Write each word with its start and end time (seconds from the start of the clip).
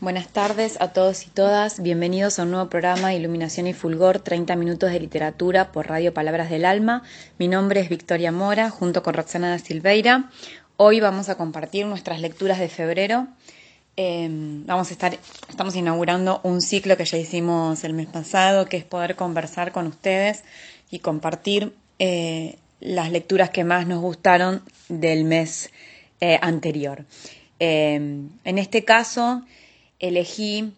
Buenas 0.00 0.28
tardes 0.28 0.80
a 0.80 0.94
todos 0.94 1.26
y 1.26 1.28
todas. 1.28 1.82
Bienvenidos 1.82 2.38
a 2.38 2.44
un 2.44 2.52
nuevo 2.52 2.70
programa 2.70 3.12
Iluminación 3.12 3.66
y 3.66 3.74
Fulgor, 3.74 4.18
30 4.18 4.56
minutos 4.56 4.90
de 4.90 4.98
literatura 4.98 5.72
por 5.72 5.88
Radio 5.88 6.14
Palabras 6.14 6.48
del 6.48 6.64
Alma. 6.64 7.02
Mi 7.36 7.48
nombre 7.48 7.80
es 7.80 7.90
Victoria 7.90 8.32
Mora, 8.32 8.70
junto 8.70 9.02
con 9.02 9.12
Roxana 9.12 9.50
da 9.50 9.58
Silveira. 9.58 10.30
Hoy 10.78 11.00
vamos 11.00 11.28
a 11.28 11.36
compartir 11.36 11.84
nuestras 11.84 12.18
lecturas 12.22 12.58
de 12.58 12.70
febrero. 12.70 13.28
Em, 13.94 14.64
vamos 14.64 14.88
a 14.88 14.92
estar, 14.92 15.18
estamos 15.50 15.76
inaugurando 15.76 16.40
un 16.44 16.62
ciclo 16.62 16.96
que 16.96 17.04
ya 17.04 17.18
hicimos 17.18 17.84
el 17.84 17.92
mes 17.92 18.06
pasado, 18.06 18.64
que 18.64 18.78
es 18.78 18.84
poder 18.84 19.16
conversar 19.16 19.70
con 19.70 19.86
ustedes 19.86 20.44
y 20.90 21.00
compartir 21.00 21.74
eh, 21.98 22.56
las 22.80 23.12
lecturas 23.12 23.50
que 23.50 23.64
más 23.64 23.86
nos 23.86 24.00
gustaron 24.00 24.62
del 24.88 25.24
mes 25.24 25.70
eh, 26.22 26.38
anterior. 26.40 27.04
Em, 27.58 28.30
en 28.44 28.56
este 28.56 28.82
caso, 28.86 29.42
elegí 30.00 30.72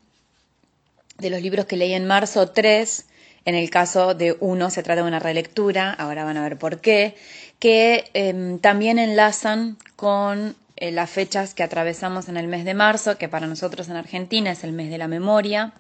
de 1.18 1.30
los 1.30 1.40
libros 1.40 1.66
que 1.66 1.76
leí 1.76 1.94
en 1.94 2.06
marzo 2.06 2.50
tres. 2.50 3.06
En 3.44 3.54
el 3.54 3.70
caso 3.70 4.14
de 4.14 4.36
uno 4.38 4.70
se 4.70 4.82
trata 4.82 5.02
de 5.02 5.08
una 5.08 5.18
relectura, 5.18 5.92
ahora 5.92 6.24
van 6.24 6.36
a 6.36 6.42
ver 6.42 6.58
por 6.58 6.80
qué, 6.80 7.16
que 7.58 8.04
em, 8.14 8.58
también 8.58 8.98
enlazan 8.98 9.78
con 9.96 10.54
eh, 10.76 10.92
las 10.92 11.10
fechas 11.10 11.54
que 11.54 11.62
atravesamos 11.62 12.28
en 12.28 12.36
el 12.36 12.46
mes 12.46 12.64
de 12.64 12.74
marzo, 12.74 13.18
que 13.18 13.28
para 13.28 13.46
nosotros 13.46 13.88
en 13.88 13.96
Argentina 13.96 14.52
es 14.52 14.62
el 14.62 14.72
mes 14.72 14.90
de 14.90 14.98
la 14.98 15.08
memoria, 15.08 15.72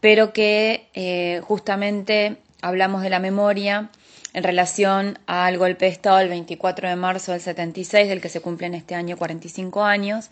pero 0.00 0.32
que 0.32 0.88
eh, 0.94 1.40
justamente 1.42 2.36
hablamos 2.60 3.02
de 3.02 3.10
la 3.10 3.18
memoria 3.18 3.90
en 4.32 4.42
relación 4.44 5.18
al 5.26 5.58
golpe 5.58 5.86
de 5.86 5.92
Estado 5.92 6.20
el 6.20 6.28
24 6.28 6.88
de 6.88 6.96
marzo 6.96 7.32
del 7.32 7.40
76, 7.40 8.08
del 8.08 8.20
que 8.20 8.28
se 8.28 8.40
cumplen 8.40 8.74
este 8.74 8.94
año 8.94 9.16
45 9.16 9.82
años, 9.84 10.30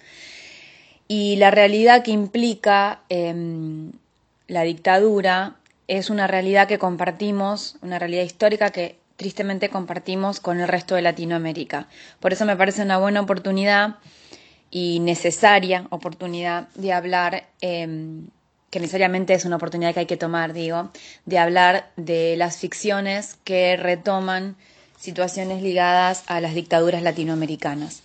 y 1.09 1.37
la 1.37 1.51
realidad 1.51 2.05
que 2.05 2.11
implica 2.11 3.01
em, 3.09 3.93
la 4.47 4.63
dictadura 4.63 5.57
es 5.89 6.11
una 6.11 6.27
realidad 6.27 6.69
que 6.69 6.79
compartimos, 6.79 7.77
una 7.81 7.99
realidad 7.99 8.25
histórica 8.25 8.71
que 8.71 8.99
tristemente 9.17 9.71
compartimos 9.71 10.39
con 10.39 10.61
el 10.61 10.69
resto 10.69 10.95
de 10.95 11.03
Latinoamérica. 11.03 11.89
Por 12.21 12.33
eso 12.33 12.45
me 12.45 12.57
parece 12.57 12.83
una 12.83 12.99
buena 12.99 13.23
oportunidad 13.23 13.97
y 14.71 15.01
necesaria 15.01 15.87
oportunidad 15.91 16.69
de 16.75 16.93
hablar, 16.93 17.49
em, 17.63 18.29
que 18.71 18.79
necesariamente 18.81 19.33
es 19.33 19.47
una 19.47 19.57
oportunidad 19.57 19.95
que 19.95 20.01
hay 20.01 20.07
que 20.07 20.19
tomar, 20.19 20.53
digo, 20.53 20.91
de 21.25 21.39
hablar 21.39 21.91
de 21.97 22.37
las 22.37 22.59
ficciones 22.59 23.39
que 23.45 23.77
retoman 23.77 24.57
situaciones 24.99 25.63
ligadas 25.63 26.25
a 26.27 26.41
las 26.41 26.55
dictaduras 26.55 27.03
latinoamericanas. 27.03 28.03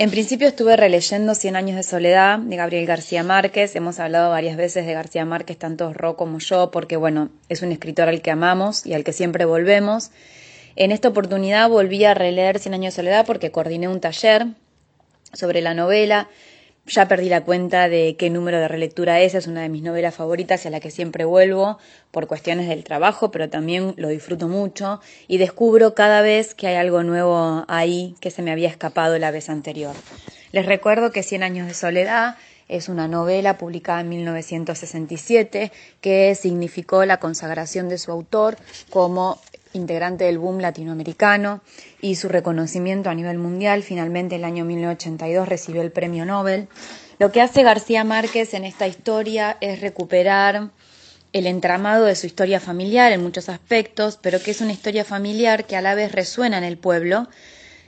En 0.00 0.12
principio 0.12 0.46
estuve 0.46 0.76
releyendo 0.76 1.34
Cien 1.34 1.56
años 1.56 1.74
de 1.74 1.82
soledad 1.82 2.38
de 2.38 2.54
Gabriel 2.54 2.86
García 2.86 3.24
Márquez. 3.24 3.74
Hemos 3.74 3.98
hablado 3.98 4.30
varias 4.30 4.56
veces 4.56 4.86
de 4.86 4.92
García 4.92 5.24
Márquez, 5.24 5.58
tanto 5.58 5.92
Ro 5.92 6.14
como 6.16 6.38
yo, 6.38 6.70
porque 6.70 6.96
bueno, 6.96 7.30
es 7.48 7.62
un 7.62 7.72
escritor 7.72 8.08
al 8.08 8.22
que 8.22 8.30
amamos 8.30 8.86
y 8.86 8.94
al 8.94 9.02
que 9.02 9.12
siempre 9.12 9.44
volvemos. 9.44 10.12
En 10.76 10.92
esta 10.92 11.08
oportunidad 11.08 11.68
volví 11.68 12.04
a 12.04 12.14
releer 12.14 12.60
Cien 12.60 12.74
años 12.74 12.94
de 12.94 13.02
soledad 13.02 13.26
porque 13.26 13.50
coordiné 13.50 13.88
un 13.88 13.98
taller 13.98 14.46
sobre 15.32 15.62
la 15.62 15.74
novela 15.74 16.28
ya 16.88 17.06
perdí 17.06 17.28
la 17.28 17.44
cuenta 17.44 17.88
de 17.88 18.16
qué 18.18 18.30
número 18.30 18.58
de 18.58 18.68
relectura 18.68 19.20
es, 19.20 19.34
es 19.34 19.46
una 19.46 19.62
de 19.62 19.68
mis 19.68 19.82
novelas 19.82 20.14
favoritas 20.14 20.64
a 20.66 20.70
la 20.70 20.80
que 20.80 20.90
siempre 20.90 21.24
vuelvo 21.24 21.78
por 22.10 22.26
cuestiones 22.26 22.68
del 22.68 22.84
trabajo, 22.84 23.30
pero 23.30 23.48
también 23.48 23.94
lo 23.96 24.08
disfruto 24.08 24.48
mucho 24.48 25.00
y 25.28 25.38
descubro 25.38 25.94
cada 25.94 26.22
vez 26.22 26.54
que 26.54 26.66
hay 26.66 26.76
algo 26.76 27.02
nuevo 27.02 27.64
ahí 27.68 28.14
que 28.20 28.30
se 28.30 28.42
me 28.42 28.50
había 28.50 28.68
escapado 28.68 29.18
la 29.18 29.30
vez 29.30 29.48
anterior. 29.48 29.94
Les 30.52 30.66
recuerdo 30.66 31.12
que 31.12 31.22
Cien 31.22 31.42
años 31.42 31.66
de 31.66 31.74
soledad 31.74 32.36
es 32.68 32.88
una 32.88 33.08
novela 33.08 33.58
publicada 33.58 34.00
en 34.00 34.08
1967 34.10 35.72
que 36.00 36.34
significó 36.34 37.04
la 37.04 37.18
consagración 37.18 37.88
de 37.88 37.98
su 37.98 38.10
autor 38.10 38.56
como 38.90 39.40
integrante 39.78 40.24
del 40.24 40.38
boom 40.38 40.58
latinoamericano 40.58 41.62
y 42.00 42.16
su 42.16 42.28
reconocimiento 42.28 43.08
a 43.08 43.14
nivel 43.14 43.38
mundial. 43.38 43.82
Finalmente, 43.82 44.36
el 44.36 44.44
año 44.44 44.64
1982 44.64 45.48
recibió 45.48 45.82
el 45.82 45.92
premio 45.92 46.26
Nobel. 46.26 46.68
Lo 47.18 47.32
que 47.32 47.40
hace 47.40 47.62
García 47.62 48.04
Márquez 48.04 48.54
en 48.54 48.64
esta 48.64 48.86
historia 48.86 49.56
es 49.60 49.80
recuperar 49.80 50.70
el 51.32 51.46
entramado 51.46 52.04
de 52.04 52.14
su 52.14 52.26
historia 52.26 52.60
familiar 52.60 53.12
en 53.12 53.22
muchos 53.22 53.48
aspectos, 53.48 54.18
pero 54.20 54.40
que 54.40 54.50
es 54.50 54.60
una 54.60 54.72
historia 54.72 55.04
familiar 55.04 55.66
que 55.66 55.76
a 55.76 55.82
la 55.82 55.94
vez 55.94 56.12
resuena 56.12 56.58
en 56.58 56.64
el 56.64 56.78
pueblo, 56.78 57.28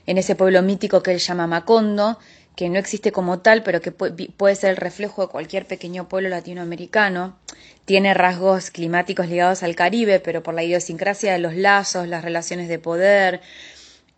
en 0.07 0.19
ese 0.19 0.35
pueblo 0.35 0.63
mítico 0.63 1.03
que 1.03 1.13
él 1.13 1.19
llama 1.19 1.47
Macondo, 1.47 2.19
que 2.61 2.69
no 2.69 2.79
existe 2.79 3.11
como 3.11 3.39
tal, 3.39 3.63
pero 3.63 3.81
que 3.81 3.91
puede 3.91 4.55
ser 4.55 4.69
el 4.69 4.77
reflejo 4.77 5.23
de 5.23 5.29
cualquier 5.29 5.65
pequeño 5.65 6.11
pueblo 6.11 6.29
latinoamericano. 6.29 7.39
Tiene 7.87 8.13
rasgos 8.13 8.71
climáticos 8.71 9.29
ligados 9.29 9.63
al 9.63 9.75
Caribe, 9.75 10.21
pero 10.21 10.43
por 10.43 10.53
la 10.53 10.63
idiosincrasia 10.63 11.33
de 11.33 11.39
los 11.39 11.55
lazos, 11.55 12.07
las 12.07 12.23
relaciones 12.23 12.69
de 12.69 12.79
poder. 12.79 13.41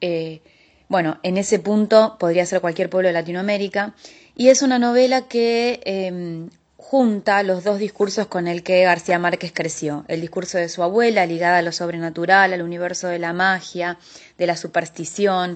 Eh, 0.00 0.40
bueno, 0.88 1.20
en 1.22 1.36
ese 1.36 1.60
punto 1.60 2.16
podría 2.18 2.44
ser 2.44 2.60
cualquier 2.60 2.90
pueblo 2.90 3.10
de 3.10 3.12
Latinoamérica. 3.12 3.94
Y 4.34 4.48
es 4.48 4.62
una 4.62 4.80
novela 4.80 5.28
que 5.28 5.80
em, 5.84 6.50
junta 6.76 7.44
los 7.44 7.62
dos 7.62 7.78
discursos 7.78 8.26
con 8.26 8.48
el 8.48 8.64
que 8.64 8.82
García 8.82 9.20
Márquez 9.20 9.52
creció. 9.54 10.04
El 10.08 10.20
discurso 10.20 10.58
de 10.58 10.68
su 10.68 10.82
abuela, 10.82 11.26
ligada 11.26 11.58
a 11.58 11.62
lo 11.62 11.70
sobrenatural, 11.70 12.52
al 12.52 12.62
universo 12.62 13.06
de 13.06 13.20
la 13.20 13.32
magia, 13.32 13.98
de 14.36 14.48
la 14.48 14.56
superstición, 14.56 15.54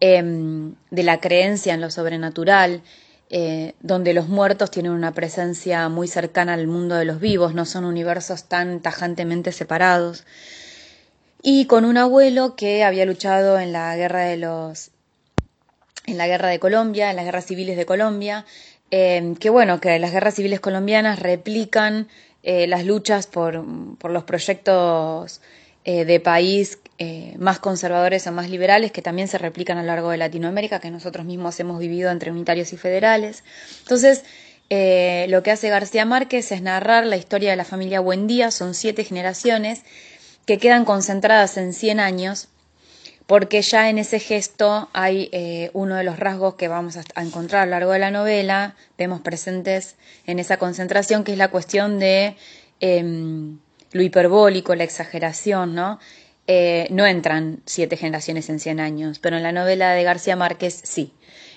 Em, 0.00 0.74
de 0.90 1.02
la 1.02 1.20
creencia 1.20 1.74
en 1.74 1.80
lo 1.80 1.90
sobrenatural, 1.90 2.82
eh, 3.30 3.74
donde 3.80 4.12
los 4.12 4.28
muertos 4.28 4.70
tienen 4.70 4.92
una 4.92 5.12
presencia 5.12 5.88
muy 5.88 6.08
cercana 6.08 6.54
al 6.54 6.66
mundo 6.66 6.96
de 6.96 7.04
los 7.04 7.20
vivos, 7.20 7.54
no 7.54 7.64
son 7.64 7.84
universos 7.84 8.44
tan 8.44 8.80
tajantemente 8.80 9.52
separados. 9.52 10.24
Y 11.42 11.66
con 11.66 11.84
un 11.84 11.96
abuelo 11.96 12.56
que 12.56 12.84
había 12.84 13.06
luchado 13.06 13.58
en 13.58 13.72
la 13.72 13.96
guerra 13.96 14.22
de 14.24 14.36
los 14.36 14.90
en 16.06 16.18
la 16.18 16.26
guerra 16.26 16.48
de 16.48 16.58
Colombia, 16.58 17.10
en 17.10 17.16
las 17.16 17.24
guerras 17.24 17.46
civiles 17.46 17.76
de 17.78 17.86
Colombia, 17.86 18.44
em, 18.90 19.36
que 19.36 19.48
bueno, 19.48 19.80
que 19.80 19.98
las 19.98 20.12
guerras 20.12 20.34
civiles 20.34 20.60
colombianas 20.60 21.18
replican 21.20 22.08
eh, 22.42 22.66
las 22.66 22.84
luchas 22.84 23.26
por, 23.26 23.64
por 23.98 24.10
los 24.10 24.24
proyectos 24.24 25.40
eh, 25.86 26.06
de 26.06 26.18
país 26.18 26.78
eh, 26.96 27.34
más 27.38 27.58
conservadores 27.58 28.26
o 28.26 28.32
más 28.32 28.48
liberales 28.48 28.90
que 28.90 29.02
también 29.02 29.28
se 29.28 29.36
replican 29.36 29.76
a 29.76 29.82
lo 29.82 29.88
largo 29.88 30.08
de 30.08 30.16
Latinoamérica, 30.16 30.80
que 30.80 30.90
nosotros 30.90 31.26
mismos 31.26 31.60
hemos 31.60 31.78
vivido 31.78 32.10
entre 32.10 32.30
unitarios 32.30 32.72
y 32.72 32.78
federales. 32.78 33.44
Entonces, 33.80 34.22
eh, 34.70 35.26
lo 35.28 35.42
que 35.42 35.50
hace 35.50 35.68
García 35.68 36.06
Márquez 36.06 36.52
es 36.52 36.62
narrar 36.62 37.04
la 37.04 37.18
historia 37.18 37.50
de 37.50 37.56
la 37.56 37.66
familia 37.66 38.00
Buendía, 38.00 38.50
son 38.50 38.72
siete 38.72 39.04
generaciones 39.04 39.82
que 40.46 40.56
quedan 40.56 40.86
concentradas 40.86 41.58
en 41.58 41.74
100 41.74 42.00
años, 42.00 42.48
porque 43.26 43.60
ya 43.60 43.90
en 43.90 43.98
ese 43.98 44.20
gesto 44.20 44.88
hay 44.94 45.70
uno 45.74 45.96
de 45.96 46.04
los 46.04 46.18
rasgos 46.18 46.54
que 46.54 46.68
vamos 46.68 46.96
a 46.96 47.22
encontrar 47.22 47.62
a 47.62 47.66
lo 47.66 47.70
largo 47.72 47.92
de 47.92 47.98
la 47.98 48.10
novela, 48.10 48.74
vemos 48.96 49.20
presentes 49.20 49.96
en 50.26 50.38
esa 50.38 50.56
concentración, 50.56 51.24
que 51.24 51.32
es 51.32 51.38
la 51.38 51.48
cuestión 51.48 51.98
de 51.98 52.36
em, 52.80 53.58
lo 53.94 54.02
hiperbólico, 54.02 54.74
la 54.74 54.84
exageración, 54.84 55.74
¿no? 55.74 56.00
Eh, 56.48 56.88
no 56.90 57.06
entran 57.06 57.62
siete 57.64 57.96
generaciones 57.96 58.50
en 58.50 58.58
cien 58.58 58.80
años, 58.80 59.20
pero 59.20 59.36
en 59.36 59.44
la 59.44 59.52
novela 59.52 59.92
de 59.92 60.02
García 60.02 60.36
Márquez 60.36 60.80
sí. 60.84 61.12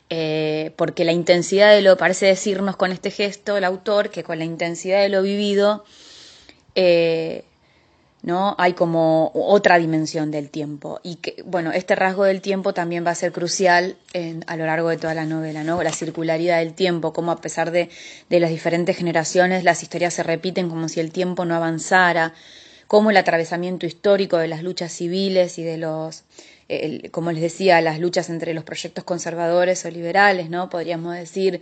Eh, 0.10 0.72
porque 0.78 1.04
la 1.04 1.12
intensidad 1.12 1.74
de 1.74 1.82
lo, 1.82 1.98
parece 1.98 2.28
decirnos 2.28 2.78
con 2.78 2.92
este 2.92 3.10
gesto 3.12 3.58
el 3.58 3.64
autor, 3.64 4.12
que 4.12 4.24
con 4.24 4.38
la 4.38 4.46
intensidad 4.46 5.02
de 5.02 5.10
lo 5.10 5.24
vivido, 5.24 5.84
eh, 6.76 7.44
¿no? 8.28 8.56
Hay 8.58 8.74
como 8.74 9.32
otra 9.34 9.80
dimensión 9.80 10.32
del 10.32 10.50
tiempo. 10.50 11.00
Y 11.02 11.16
que, 11.16 11.42
bueno, 11.46 11.72
este 11.72 11.96
rasgo 11.96 12.26
del 12.26 12.42
tiempo 12.42 12.74
también 12.74 13.06
va 13.06 13.12
a 13.12 13.16
ser 13.16 13.32
crucial 13.32 13.96
a 14.48 14.58
lo 14.58 14.66
largo 14.66 14.90
de 14.90 14.98
toda 14.98 15.14
la 15.14 15.24
novela, 15.24 15.64
¿no? 15.64 15.82
La 15.82 15.94
circularidad 15.94 16.60
del 16.60 16.74
tiempo, 16.74 17.14
cómo 17.14 17.32
a 17.32 17.40
pesar 17.40 17.72
de, 17.72 17.90
de 18.30 18.40
las 18.42 18.50
diferentes 18.50 18.98
generaciones, 18.98 19.64
las 19.64 19.82
historias 19.82 20.14
se 20.14 20.24
repiten 20.24 20.68
como 20.68 20.90
si 20.90 21.00
el 21.00 21.14
tiempo 21.14 21.46
no 21.46 21.56
avanzara, 21.56 22.34
cómo 22.88 23.12
el 23.12 23.18
atravesamiento 23.18 23.86
histórico 23.86 24.38
de 24.38 24.50
las 24.50 24.62
luchas 24.62 24.92
civiles 24.92 25.58
y 25.58 25.64
de 25.64 25.78
los, 25.78 26.26
como 27.12 27.32
les 27.32 27.42
decía, 27.42 27.80
las 27.80 27.98
luchas 27.98 28.30
entre 28.30 28.54
los 28.54 28.66
proyectos 28.66 29.06
conservadores 29.06 29.86
o 29.86 29.90
liberales, 29.90 30.50
¿no? 30.50 30.70
Podríamos 30.70 31.16
decir 31.16 31.62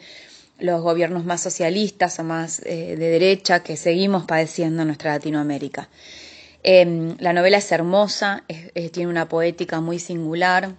los 0.57 0.81
gobiernos 0.81 1.25
más 1.25 1.41
socialistas 1.41 2.17
o 2.17 2.23
más 2.23 2.59
eh, 2.65 2.95
de 2.97 3.09
derecha 3.09 3.61
que 3.61 3.77
seguimos 3.77 4.25
padeciendo 4.25 4.81
en 4.81 4.87
nuestra 4.87 5.11
Latinoamérica. 5.11 5.89
Em, 6.67 7.15
la 7.19 7.31
novela 7.31 7.57
es 7.59 7.71
hermosa, 7.71 8.43
tiene 8.91 9.07
una 9.07 9.29
poética 9.29 9.81
muy 9.81 9.99
singular. 9.99 10.73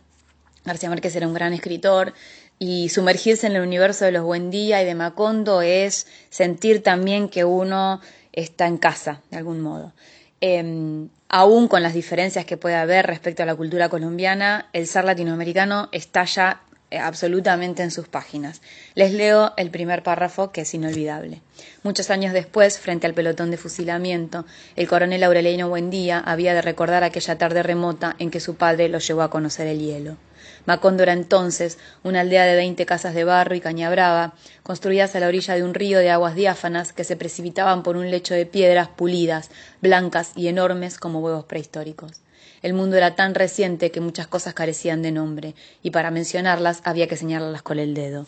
García 0.64 0.90
Márquez 0.90 1.14
era 1.14 1.28
un 1.28 1.32
gran 1.32 1.52
escritor 1.52 2.12
y 2.58 2.88
sumergirse 2.88 3.46
en 3.46 3.54
el 3.54 3.62
universo 3.62 4.04
de 4.04 4.10
los 4.10 4.24
Buendía 4.24 4.82
y 4.82 4.84
de 4.84 4.96
Macondo 4.96 5.62
es 5.62 6.08
sentir 6.28 6.82
también 6.82 7.28
que 7.28 7.44
uno 7.44 8.00
está 8.32 8.66
en 8.66 8.78
casa, 8.78 9.20
de 9.30 9.36
algún 9.36 9.60
modo. 9.60 9.92
Em, 10.40 11.08
aún 11.28 11.68
con 11.68 11.84
las 11.84 11.94
diferencias 11.94 12.44
que 12.46 12.56
puede 12.56 12.74
haber 12.74 13.06
respecto 13.06 13.44
a 13.44 13.46
la 13.46 13.54
cultura 13.54 13.88
colombiana, 13.88 14.68
el 14.72 14.88
ser 14.88 15.04
latinoamericano 15.04 15.88
está 15.92 16.24
ya 16.24 16.62
absolutamente 16.90 17.82
en 17.82 17.90
sus 17.90 18.08
páginas. 18.08 18.62
Les 18.94 19.12
leo 19.12 19.52
el 19.56 19.70
primer 19.70 20.02
párrafo 20.02 20.52
que 20.52 20.62
es 20.62 20.74
inolvidable. 20.74 21.42
Muchos 21.82 22.10
años 22.10 22.32
después, 22.32 22.78
frente 22.78 23.06
al 23.06 23.14
pelotón 23.14 23.50
de 23.50 23.56
fusilamiento, 23.56 24.46
el 24.76 24.88
coronel 24.88 25.24
Aureliano 25.24 25.68
Buendía 25.68 26.20
había 26.20 26.54
de 26.54 26.62
recordar 26.62 27.04
aquella 27.04 27.38
tarde 27.38 27.62
remota 27.62 28.14
en 28.18 28.30
que 28.30 28.40
su 28.40 28.54
padre 28.54 28.88
lo 28.88 28.98
llevó 28.98 29.22
a 29.22 29.30
conocer 29.30 29.66
el 29.66 29.80
hielo. 29.80 30.16
Macondo 30.64 31.02
era 31.02 31.12
entonces 31.12 31.78
una 32.02 32.20
aldea 32.20 32.44
de 32.44 32.56
veinte 32.56 32.86
casas 32.86 33.14
de 33.14 33.24
barro 33.24 33.54
y 33.54 33.60
caña 33.60 33.90
brava, 33.90 34.34
construidas 34.62 35.14
a 35.14 35.20
la 35.20 35.28
orilla 35.28 35.54
de 35.54 35.62
un 35.62 35.74
río 35.74 35.98
de 35.98 36.10
aguas 36.10 36.34
diáfanas 36.34 36.92
que 36.92 37.04
se 37.04 37.16
precipitaban 37.16 37.82
por 37.82 37.96
un 37.96 38.10
lecho 38.10 38.34
de 38.34 38.46
piedras 38.46 38.88
pulidas, 38.88 39.50
blancas 39.80 40.32
y 40.34 40.48
enormes 40.48 40.98
como 40.98 41.20
huevos 41.20 41.44
prehistóricos. 41.44 42.20
El 42.66 42.74
mundo 42.74 42.96
era 42.96 43.14
tan 43.14 43.36
reciente 43.36 43.92
que 43.92 44.00
muchas 44.00 44.26
cosas 44.26 44.52
carecían 44.52 45.00
de 45.00 45.12
nombre, 45.12 45.54
y 45.84 45.92
para 45.92 46.10
mencionarlas 46.10 46.80
había 46.82 47.06
que 47.06 47.16
señalarlas 47.16 47.62
con 47.62 47.78
el 47.78 47.94
dedo. 47.94 48.26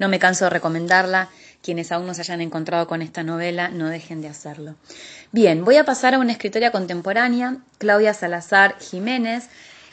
No 0.00 0.08
me 0.08 0.18
canso 0.18 0.46
de 0.46 0.50
recomendarla. 0.50 1.28
Quienes 1.62 1.92
aún 1.92 2.04
no 2.04 2.12
se 2.12 2.22
hayan 2.22 2.40
encontrado 2.40 2.88
con 2.88 3.00
esta 3.00 3.22
novela, 3.22 3.68
no 3.68 3.88
dejen 3.88 4.22
de 4.22 4.26
hacerlo. 4.26 4.74
Bien, 5.30 5.64
voy 5.64 5.76
a 5.76 5.84
pasar 5.84 6.14
a 6.14 6.18
una 6.18 6.32
escritora 6.32 6.72
contemporánea, 6.72 7.58
Claudia 7.78 8.12
Salazar 8.12 8.76
Jiménez. 8.80 9.44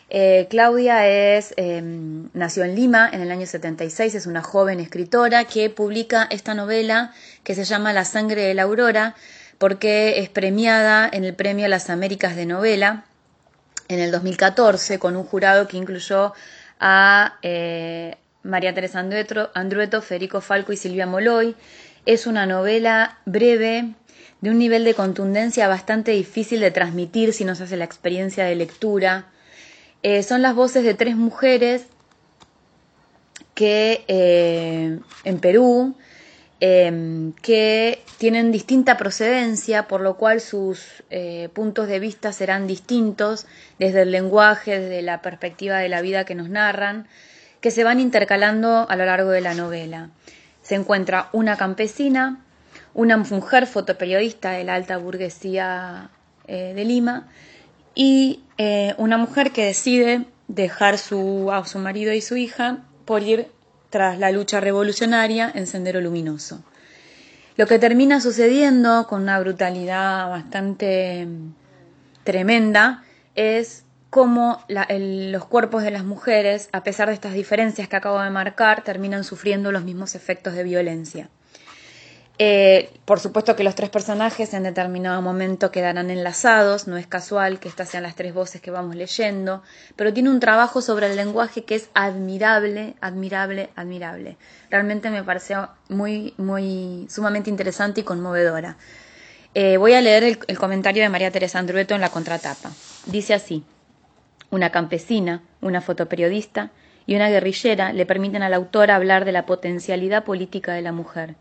Eh, 0.10 0.48
Claudia 0.50 1.08
es, 1.08 1.54
em, 1.58 2.30
nació 2.34 2.64
en 2.64 2.74
Lima 2.74 3.08
en 3.14 3.22
el 3.22 3.30
año 3.30 3.46
76, 3.46 4.16
es 4.16 4.26
una 4.26 4.42
joven 4.42 4.80
escritora 4.80 5.46
que 5.46 5.70
publica 5.70 6.28
esta 6.32 6.56
novela 6.56 7.14
que 7.44 7.54
se 7.54 7.64
llama 7.64 7.94
La 7.94 8.06
sangre 8.06 8.42
de 8.42 8.56
la 8.56 8.64
aurora, 8.64 9.14
porque 9.60 10.18
es 10.18 10.30
premiada 10.30 11.08
en 11.14 11.26
el 11.26 11.36
Premio 11.36 11.68
a 11.68 11.70
las 11.70 11.92
Américas 11.92 12.36
de 12.36 12.48
Novela 12.48 13.06
en 13.88 14.00
el 14.00 14.12
2014 14.12 15.00
con 15.00 15.16
un 15.16 15.24
jurado 15.24 15.68
que 15.68 15.78
incluyó 15.78 16.34
a 16.80 17.36
eh, 17.42 18.18
María 18.44 18.74
Teresa 18.74 19.00
Andrueto, 19.00 20.02
Federico 20.02 20.42
Falco 20.42 20.74
y 20.74 20.78
Silvia 20.78 21.08
Moloy. 21.08 21.56
Es 22.06 22.28
una 22.28 22.46
novela 22.46 23.20
breve, 23.26 23.94
de 24.42 24.50
un 24.50 24.58
nivel 24.58 24.84
de 24.84 24.94
contundencia 24.94 25.70
bastante 25.70 26.12
difícil 26.12 26.60
de 26.60 26.72
transmitir 26.72 27.32
si 27.32 27.46
no 27.46 27.56
se 27.56 27.64
hace 27.64 27.78
la 27.78 27.86
experiencia 27.86 28.44
de 28.44 28.56
lectura. 28.56 29.28
Eh, 30.04 30.22
son 30.24 30.42
las 30.42 30.54
voces 30.54 30.84
de 30.84 30.94
tres 30.94 31.16
mujeres 31.16 31.86
que 33.54 34.04
eh, 34.08 35.00
en 35.24 35.40
Perú 35.40 35.96
Em, 36.66 37.34
que 37.42 38.02
tienen 38.20 38.54
distinta 38.54 38.96
procedencia, 38.96 39.86
por 39.90 40.00
lo 40.00 40.16
cual 40.16 40.40
sus 40.40 41.04
eh, 41.10 41.50
puntos 41.52 41.90
de 41.90 42.00
vista 42.00 42.32
serán 42.32 42.68
distintos 42.68 43.48
desde 43.80 44.04
el 44.04 44.12
lenguaje, 44.12 44.80
desde 44.80 45.02
la 45.02 45.22
perspectiva 45.22 45.80
de 45.80 45.90
la 45.90 46.00
vida 46.00 46.24
que 46.24 46.36
nos 46.36 46.48
narran, 46.48 47.06
que 47.60 47.70
se 47.70 47.84
van 47.84 48.00
intercalando 48.00 48.88
a 48.90 48.96
lo 48.96 49.06
largo 49.06 49.32
de 49.32 49.42
la 49.42 49.56
novela. 49.56 50.12
Se 50.62 50.76
encuentra 50.76 51.28
una 51.34 51.58
campesina, 51.58 52.40
una 52.94 53.18
mujer 53.18 53.68
fotoperiodista 53.68 54.52
de 54.52 54.64
la 54.64 54.76
alta 54.76 54.96
burguesía 54.96 56.12
eh, 56.48 56.72
de 56.74 56.86
Lima 56.86 57.28
y 57.94 58.42
eh, 58.58 58.96
una 58.98 59.18
mujer 59.18 59.52
que 59.52 59.66
decide 59.66 60.28
dejar 60.48 60.94
a 60.94 60.98
su 60.98 61.80
marido 61.80 62.14
y 62.14 62.22
su 62.22 62.38
hija 62.38 62.78
por 63.04 63.22
ir 63.22 63.50
tras 63.94 64.18
la 64.18 64.32
lucha 64.32 64.60
revolucionaria 64.60 65.52
en 65.54 65.68
Sendero 65.68 66.02
Luminoso. 66.02 66.64
Lo 67.58 67.68
que 67.68 67.78
termina 67.78 68.20
sucediendo 68.22 69.06
con 69.08 69.22
una 69.22 69.40
brutalidad 69.40 70.32
bastante 70.32 71.28
tremenda 72.24 73.04
es 73.36 73.86
cómo 74.10 74.66
los 74.68 75.46
cuerpos 75.46 75.84
de 75.84 75.92
las 75.92 76.06
mujeres, 76.06 76.70
a 76.72 76.82
pesar 76.82 77.10
de 77.10 77.14
estas 77.14 77.34
diferencias 77.34 77.88
que 77.88 77.96
acabo 77.96 78.20
de 78.20 78.32
marcar, 78.32 78.84
terminan 78.84 79.24
sufriendo 79.24 79.72
los 79.72 79.84
mismos 79.84 80.16
efectos 80.16 80.56
de 80.56 80.64
violencia. 80.64 81.30
Eh, 82.46 82.90
por 83.06 83.22
supuesto 83.22 83.56
que 83.56 83.64
los 83.64 83.74
tres 83.74 83.90
personajes 83.90 84.54
en 84.54 84.64
determinado 84.64 85.22
momento 85.22 85.72
quedarán 85.72 86.12
enlazados, 86.12 86.90
no 86.90 86.98
es 86.98 87.08
casual 87.08 87.58
que 87.62 87.70
estas 87.70 87.88
sean 87.88 88.04
las 88.04 88.16
tres 88.16 88.34
voces 88.34 88.60
que 88.60 88.70
vamos 88.70 88.98
leyendo, 88.98 89.64
pero 89.96 90.12
tiene 90.12 90.30
un 90.30 90.42
trabajo 90.42 90.82
sobre 90.82 91.08
el 91.08 91.16
lenguaje 91.16 91.64
que 91.64 91.76
es 91.76 91.90
admirable, 91.94 92.96
admirable, 93.00 93.70
admirable. 93.78 94.36
Realmente 94.70 95.10
me 95.10 95.24
pareció 95.24 95.70
muy, 95.88 96.34
muy, 96.36 97.08
sumamente 97.10 97.50
interesante 97.50 98.02
y 98.02 98.04
conmovedora. 98.04 98.76
Eh, 99.54 99.78
voy 99.78 99.94
a 99.94 100.02
leer 100.02 100.26
el, 100.46 100.58
comentario 100.58 101.02
de 101.02 101.08
María 101.08 101.32
Teresa 101.32 101.60
Andrueto 101.60 101.96
en 101.96 102.02
la 102.02 102.10
contratapa. 102.10 102.72
Dice 103.06 103.36
así, 103.36 103.64
una 104.50 104.70
campesina, 104.70 105.44
una 105.62 105.80
fotoperiodista 105.80 106.72
y 107.06 107.16
una 107.16 107.30
guerrillera 107.30 107.94
le 107.94 108.06
permiten 108.06 108.44
a 108.44 108.50
la 108.50 108.58
autora 108.58 108.98
hablar 108.98 109.24
de 109.24 109.32
la 109.32 109.46
potencialidad 109.46 110.26
política 110.26 110.74
de 110.74 110.82
la 110.82 110.92
mujer 110.92 111.36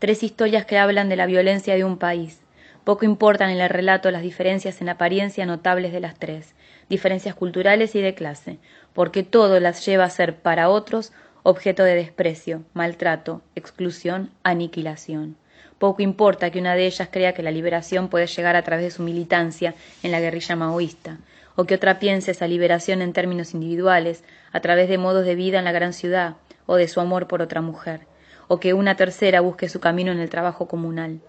tres 0.00 0.22
historias 0.22 0.64
que 0.64 0.78
hablan 0.78 1.10
de 1.10 1.16
la 1.16 1.26
violencia 1.26 1.74
de 1.74 1.84
un 1.84 1.98
país. 1.98 2.40
Poco 2.84 3.04
importan 3.04 3.50
en 3.50 3.60
el 3.60 3.68
relato 3.68 4.10
las 4.10 4.22
diferencias 4.22 4.80
en 4.80 4.88
apariencia 4.88 5.44
notables 5.44 5.92
de 5.92 6.00
las 6.00 6.18
tres, 6.18 6.54
diferencias 6.88 7.34
culturales 7.34 7.94
y 7.94 8.00
de 8.00 8.14
clase, 8.14 8.56
porque 8.94 9.22
todo 9.22 9.60
las 9.60 9.84
lleva 9.84 10.04
a 10.04 10.10
ser 10.10 10.36
para 10.36 10.70
otros 10.70 11.12
objeto 11.42 11.84
de 11.84 11.96
desprecio, 11.96 12.62
maltrato, 12.72 13.42
exclusión, 13.54 14.30
aniquilación. 14.42 15.36
Poco 15.78 16.00
importa 16.00 16.50
que 16.50 16.60
una 16.60 16.74
de 16.74 16.86
ellas 16.86 17.10
crea 17.12 17.34
que 17.34 17.42
la 17.42 17.50
liberación 17.50 18.08
puede 18.08 18.26
llegar 18.26 18.56
a 18.56 18.62
través 18.62 18.86
de 18.86 18.90
su 18.90 19.02
militancia 19.02 19.74
en 20.02 20.12
la 20.12 20.20
guerrilla 20.20 20.56
maoísta, 20.56 21.18
o 21.56 21.64
que 21.64 21.74
otra 21.74 21.98
piense 21.98 22.30
esa 22.30 22.48
liberación 22.48 23.02
en 23.02 23.12
términos 23.12 23.52
individuales, 23.52 24.24
a 24.50 24.60
través 24.60 24.88
de 24.88 24.96
modos 24.96 25.26
de 25.26 25.34
vida 25.34 25.58
en 25.58 25.66
la 25.66 25.72
gran 25.72 25.92
ciudad, 25.92 26.36
o 26.64 26.76
de 26.76 26.88
su 26.88 27.00
amor 27.00 27.26
por 27.26 27.42
otra 27.42 27.60
mujer 27.60 28.09
o 28.52 28.58
que 28.58 28.74
una 28.74 28.96
tercera 28.96 29.40
busque 29.40 29.68
su 29.68 29.78
camino 29.78 30.10
en 30.10 30.18
el 30.18 30.28
trabajo 30.28 30.66
comunal, 30.66 31.20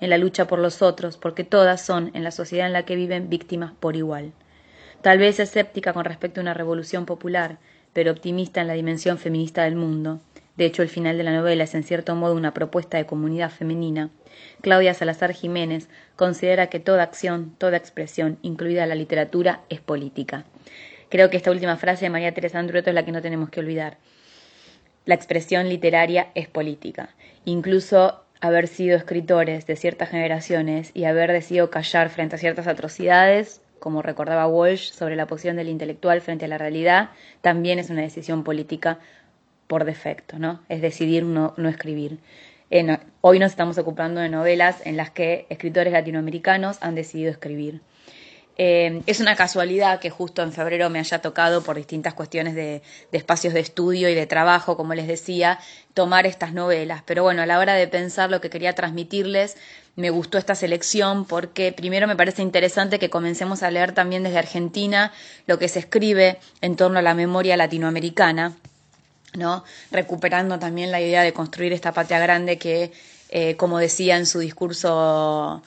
en 0.00 0.08
la 0.08 0.16
lucha 0.16 0.46
por 0.46 0.58
los 0.58 0.80
otros, 0.80 1.18
porque 1.18 1.44
todas 1.44 1.84
son, 1.84 2.10
en 2.14 2.24
la 2.24 2.30
sociedad 2.30 2.66
en 2.66 2.72
la 2.72 2.86
que 2.86 2.96
viven, 2.96 3.28
víctimas 3.28 3.74
por 3.78 3.96
igual. 3.96 4.32
Tal 5.02 5.18
vez 5.18 5.40
escéptica 5.40 5.92
con 5.92 6.06
respecto 6.06 6.40
a 6.40 6.42
una 6.42 6.54
revolución 6.54 7.04
popular, 7.04 7.58
pero 7.92 8.12
optimista 8.12 8.62
en 8.62 8.66
la 8.66 8.72
dimensión 8.72 9.18
feminista 9.18 9.64
del 9.64 9.76
mundo. 9.76 10.20
De 10.56 10.64
hecho, 10.64 10.80
el 10.82 10.88
final 10.88 11.18
de 11.18 11.24
la 11.24 11.34
novela 11.34 11.64
es 11.64 11.74
en 11.74 11.82
cierto 11.82 12.14
modo 12.14 12.34
una 12.34 12.54
propuesta 12.54 12.96
de 12.96 13.04
comunidad 13.04 13.50
femenina. 13.50 14.08
Claudia 14.62 14.94
Salazar 14.94 15.34
Jiménez 15.34 15.90
considera 16.16 16.68
que 16.68 16.80
toda 16.80 17.02
acción, 17.02 17.54
toda 17.58 17.76
expresión, 17.76 18.38
incluida 18.40 18.86
la 18.86 18.94
literatura, 18.94 19.60
es 19.68 19.82
política. 19.82 20.44
Creo 21.10 21.28
que 21.28 21.36
esta 21.36 21.50
última 21.50 21.76
frase 21.76 22.06
de 22.06 22.10
María 22.10 22.32
Teresa 22.32 22.58
Andrueto 22.58 22.88
es 22.88 22.94
la 22.94 23.04
que 23.04 23.12
no 23.12 23.20
tenemos 23.20 23.50
que 23.50 23.60
olvidar 23.60 23.98
la 25.10 25.16
expresión 25.16 25.68
literaria 25.68 26.28
es 26.36 26.46
política. 26.46 27.08
Incluso 27.44 28.22
haber 28.40 28.68
sido 28.68 28.96
escritores 28.96 29.66
de 29.66 29.74
ciertas 29.74 30.08
generaciones 30.08 30.92
y 30.94 31.02
haber 31.02 31.32
decidido 31.32 31.68
callar 31.68 32.10
frente 32.10 32.36
a 32.36 32.38
ciertas 32.38 32.68
atrocidades, 32.68 33.60
como 33.80 34.02
recordaba 34.02 34.46
Walsh 34.46 34.92
sobre 34.92 35.16
la 35.16 35.26
posición 35.26 35.56
del 35.56 35.68
intelectual 35.68 36.20
frente 36.20 36.44
a 36.44 36.48
la 36.48 36.58
realidad, 36.58 37.10
también 37.40 37.80
es 37.80 37.90
una 37.90 38.02
decisión 38.02 38.44
política 38.44 39.00
por 39.66 39.84
defecto, 39.84 40.38
¿no? 40.38 40.60
Es 40.68 40.80
decidir 40.80 41.24
no, 41.24 41.54
no 41.56 41.68
escribir. 41.68 42.20
hoy 43.20 43.40
nos 43.40 43.50
estamos 43.50 43.78
ocupando 43.78 44.20
de 44.20 44.28
novelas 44.28 44.80
en 44.86 44.96
las 44.96 45.10
que 45.10 45.46
escritores 45.48 45.92
latinoamericanos 45.92 46.78
han 46.82 46.94
decidido 46.94 47.32
escribir. 47.32 47.80
Eh, 48.56 49.02
es 49.06 49.20
una 49.20 49.36
casualidad 49.36 50.00
que 50.00 50.10
justo 50.10 50.42
en 50.42 50.52
febrero 50.52 50.90
me 50.90 50.98
haya 50.98 51.20
tocado 51.20 51.62
por 51.62 51.76
distintas 51.76 52.14
cuestiones 52.14 52.54
de, 52.54 52.82
espacios 53.12 53.54
de 53.54 53.60
estudio 53.60 54.08
y 54.08 54.14
de 54.14 54.26
trabajo, 54.26 54.76
como 54.76 54.94
les 54.94 55.06
decía, 55.06 55.58
tomar 55.94 56.26
estas 56.26 56.52
novelas. 56.52 57.02
Pero 57.06 57.22
bueno, 57.22 57.42
a 57.42 57.46
la 57.46 57.58
hora 57.58 57.74
de 57.74 57.88
pensar 57.88 58.30
lo 58.30 58.40
que 58.40 58.50
quería 58.50 58.74
transmitirles, 58.74 59.56
me 59.96 60.10
gustó 60.10 60.38
esta 60.38 60.54
selección 60.54 61.24
porque 61.24 61.72
primero 61.72 62.06
me 62.06 62.16
parece 62.16 62.42
interesante 62.42 62.98
que 62.98 63.10
comencemos 63.10 63.62
a 63.62 63.70
leer 63.70 63.92
también 63.92 64.22
desde 64.22 64.38
Argentina 64.38 65.12
lo 65.46 65.58
que 65.58 65.68
se 65.68 65.78
escribe 65.78 66.38
en 66.60 66.76
torno 66.76 66.98
a 66.98 67.02
la 67.02 67.14
memoria 67.14 67.56
latinoamericana, 67.56 68.52
¿no? 69.34 69.64
Recuperando 69.90 70.58
también 70.58 70.90
la 70.90 71.00
idea 71.00 71.22
de 71.22 71.32
construir 71.32 71.72
esta 71.72 71.92
patria 71.92 72.18
grande 72.18 72.58
que, 72.58 72.92
eh, 73.30 73.56
como 73.56 73.78
decía 73.78 74.16
en 74.16 74.26
su 74.26 74.38
discurso 74.40 75.62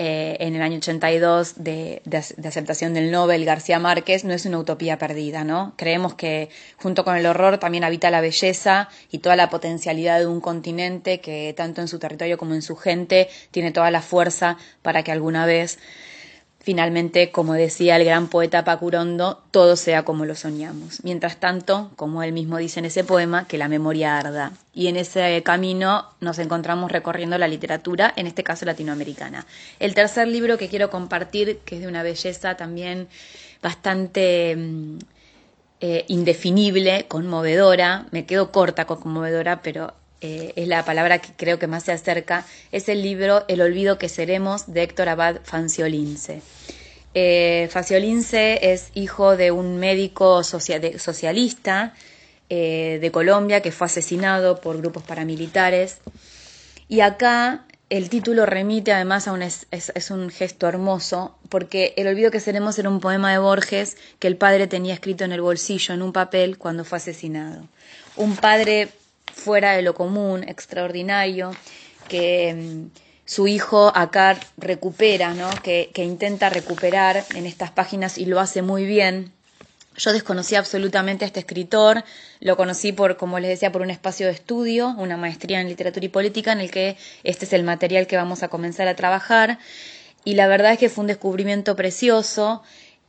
eh, 0.00 0.36
en 0.38 0.54
el 0.54 0.62
año 0.62 0.76
82 0.76 1.54
de, 1.56 2.02
de, 2.04 2.24
de, 2.36 2.48
aceptación 2.48 2.94
del 2.94 3.10
Nobel 3.10 3.44
García 3.44 3.80
Márquez 3.80 4.22
no 4.22 4.32
es 4.32 4.46
una 4.46 4.60
utopía 4.60 4.96
perdida, 4.96 5.42
¿no? 5.42 5.74
Creemos 5.76 6.14
que 6.14 6.50
junto 6.76 7.04
con 7.04 7.16
el 7.16 7.26
horror 7.26 7.58
también 7.58 7.82
habita 7.82 8.08
la 8.12 8.20
belleza 8.20 8.90
y 9.10 9.18
toda 9.18 9.34
la 9.34 9.50
potencialidad 9.50 10.20
de 10.20 10.28
un 10.28 10.40
continente 10.40 11.20
que 11.20 11.52
tanto 11.56 11.80
en 11.80 11.88
su 11.88 11.98
territorio 11.98 12.38
como 12.38 12.54
en 12.54 12.62
su 12.62 12.76
gente 12.76 13.28
tiene 13.50 13.72
toda 13.72 13.90
la 13.90 14.00
fuerza 14.00 14.56
para 14.82 15.02
que 15.02 15.10
alguna 15.10 15.46
vez 15.46 15.80
Finalmente, 16.68 17.30
como 17.30 17.54
decía 17.54 17.96
el 17.96 18.04
gran 18.04 18.28
poeta 18.28 18.62
Pacurondo, 18.62 19.42
todo 19.52 19.74
sea 19.74 20.02
como 20.02 20.26
lo 20.26 20.34
soñamos. 20.34 21.02
Mientras 21.02 21.38
tanto, 21.38 21.90
como 21.96 22.22
él 22.22 22.34
mismo 22.34 22.58
dice 22.58 22.80
en 22.80 22.84
ese 22.84 23.04
poema, 23.04 23.48
que 23.48 23.56
la 23.56 23.68
memoria 23.68 24.18
arda. 24.18 24.52
Y 24.74 24.88
en 24.88 24.96
ese 24.96 25.42
camino 25.42 26.10
nos 26.20 26.38
encontramos 26.38 26.92
recorriendo 26.92 27.38
la 27.38 27.48
literatura, 27.48 28.12
en 28.16 28.26
este 28.26 28.44
caso 28.44 28.66
latinoamericana. 28.66 29.46
El 29.78 29.94
tercer 29.94 30.28
libro 30.28 30.58
que 30.58 30.68
quiero 30.68 30.90
compartir, 30.90 31.60
que 31.64 31.76
es 31.76 31.80
de 31.80 31.88
una 31.88 32.02
belleza 32.02 32.58
también 32.58 33.08
bastante 33.62 34.54
mm, 34.54 34.98
eh, 35.80 36.04
indefinible, 36.08 37.06
conmovedora, 37.08 38.08
me 38.10 38.26
quedo 38.26 38.52
corta 38.52 38.84
con 38.84 39.00
conmovedora, 39.00 39.62
pero 39.62 39.94
eh, 40.20 40.52
es 40.56 40.68
la 40.68 40.84
palabra 40.84 41.18
que 41.18 41.32
creo 41.36 41.58
que 41.58 41.66
más 41.66 41.84
se 41.84 41.92
acerca, 41.92 42.44
es 42.72 42.88
el 42.88 43.02
libro 43.02 43.44
El 43.48 43.60
olvido 43.60 43.98
que 43.98 44.08
seremos 44.08 44.72
de 44.72 44.82
Héctor 44.82 45.08
Abad 45.08 45.40
Fanciolince. 45.44 46.42
Eh, 47.14 47.68
es 48.62 48.90
hijo 48.94 49.36
de 49.36 49.50
un 49.50 49.78
médico 49.78 50.42
socialista 50.44 51.94
eh, 52.50 52.98
de 53.00 53.10
Colombia 53.10 53.60
que 53.60 53.72
fue 53.72 53.86
asesinado 53.86 54.60
por 54.60 54.78
grupos 54.78 55.02
paramilitares. 55.02 55.98
Y 56.88 57.00
acá 57.00 57.64
el 57.90 58.10
título 58.10 58.44
remite 58.44 58.92
además 58.92 59.28
a 59.28 59.32
un, 59.32 59.42
es, 59.42 59.66
un 60.10 60.30
gesto 60.30 60.68
hermoso, 60.68 61.36
porque 61.48 61.94
El 61.96 62.06
olvido 62.06 62.30
que 62.30 62.40
seremos 62.40 62.78
era 62.78 62.88
un 62.88 63.00
poema 63.00 63.32
de 63.32 63.38
Borges 63.38 63.96
que 64.18 64.28
el 64.28 64.36
padre 64.36 64.66
tenía 64.66 64.94
escrito 64.94 65.24
en 65.24 65.32
el 65.32 65.40
bolsillo, 65.40 65.94
en 65.94 66.02
un 66.02 66.12
papel, 66.12 66.58
cuando 66.58 66.84
fue 66.84 66.98
asesinado. 66.98 67.66
Un 68.16 68.36
padre 68.36 68.88
fuera 69.38 69.72
de 69.72 69.82
lo 69.82 69.94
común, 69.94 70.44
extraordinario, 70.44 71.52
que 72.08 72.54
mm, 72.54 72.98
su 73.24 73.46
hijo 73.46 73.92
acá 73.94 74.38
recupera, 74.56 75.34
¿no? 75.34 75.48
que, 75.62 75.90
que 75.94 76.04
intenta 76.04 76.50
recuperar 76.50 77.24
en 77.34 77.46
estas 77.46 77.70
páginas 77.70 78.18
y 78.18 78.26
lo 78.26 78.40
hace 78.40 78.62
muy 78.62 78.84
bien. 78.84 79.32
Yo 79.96 80.12
desconocía 80.12 80.60
absolutamente 80.60 81.24
a 81.24 81.26
este 81.26 81.40
escritor, 81.40 82.04
lo 82.40 82.56
conocí 82.56 82.92
por, 82.92 83.16
como 83.16 83.40
les 83.40 83.50
decía, 83.50 83.72
por 83.72 83.82
un 83.82 83.90
espacio 83.90 84.26
de 84.26 84.32
estudio, 84.32 84.94
una 84.96 85.16
maestría 85.16 85.60
en 85.60 85.68
literatura 85.68 86.06
y 86.06 86.08
política, 86.08 86.52
en 86.52 86.60
el 86.60 86.70
que 86.70 86.96
este 87.24 87.46
es 87.46 87.52
el 87.52 87.64
material 87.64 88.06
que 88.06 88.16
vamos 88.16 88.42
a 88.42 88.48
comenzar 88.48 88.86
a 88.86 88.94
trabajar. 88.94 89.58
Y 90.24 90.34
la 90.34 90.46
verdad 90.46 90.72
es 90.72 90.78
que 90.78 90.88
fue 90.88 91.02
un 91.02 91.08
descubrimiento 91.08 91.74
precioso, 91.74 92.62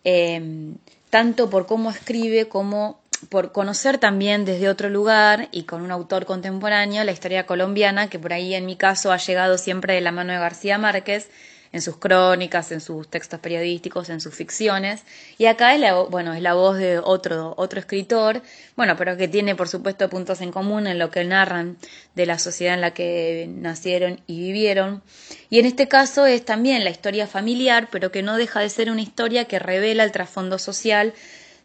eh, 0.04 0.74
tanto 1.12 1.50
por 1.50 1.68
cómo 1.68 1.92
escribe 1.92 2.48
como 2.48 3.00
por 3.28 3.52
conocer 3.52 3.98
también 3.98 4.46
desde 4.46 4.70
otro 4.70 4.90
lugar 4.90 5.50
y 5.52 5.64
con 5.64 5.82
un 5.82 5.92
autor 5.92 6.26
contemporáneo 6.26 7.04
la 7.04 7.12
historia 7.12 7.46
colombiana, 7.46 8.10
que 8.10 8.20
por 8.20 8.34
ahí 8.34 8.54
en 8.56 8.66
mi 8.66 8.78
caso 8.78 9.12
ha 9.12 9.18
llegado 9.18 9.58
siempre 9.58 9.96
de 9.96 10.02
la 10.02 10.12
mano 10.12 10.34
de 10.34 10.40
García 10.40 10.78
Márquez, 10.78 11.30
en 11.72 11.82
sus 11.82 11.98
crónicas, 11.98 12.72
en 12.72 12.82
sus 12.82 13.10
textos 13.10 13.40
periodísticos, 13.40 14.10
en 14.10 14.22
sus 14.22 14.34
ficciones. 14.34 15.04
Y 15.38 15.46
acá 15.46 15.74
es 15.76 15.80
la, 15.80 15.94
bueno, 15.94 16.34
es 16.34 16.42
la 16.42 16.54
voz 16.54 16.78
de 16.78 17.00
otro, 17.00 17.54
otro 17.58 17.80
escritor, 17.80 18.42
bueno, 18.76 18.96
pero 18.98 19.18
que 19.18 19.28
tiene 19.28 19.56
por 19.56 19.68
supuesto 19.68 20.10
puntos 20.10 20.42
en 20.42 20.52
común 20.52 20.88
en 20.88 20.98
lo 20.98 21.12
que 21.12 21.24
narran 21.24 21.78
de 22.16 22.26
la 22.26 22.40
sociedad 22.40 22.74
en 22.74 22.82
la 22.82 22.92
que 22.92 23.48
nacieron 23.50 24.22
y 24.26 24.40
vivieron. 24.40 25.04
Y 25.50 25.60
en 25.60 25.66
este 25.66 25.88
caso 25.88 26.26
es 26.26 26.44
también 26.44 26.84
la 26.84 26.90
historia 26.90 27.28
familiar, 27.28 27.90
pero 27.92 28.12
que 28.12 28.24
no 28.24 28.38
deja 28.38 28.62
de 28.62 28.70
ser 28.70 28.90
una 28.90 29.02
historia 29.02 29.46
que 29.46 29.60
revela 29.60 30.04
el 30.04 30.12
trasfondo 30.12 30.58
social 30.58 31.14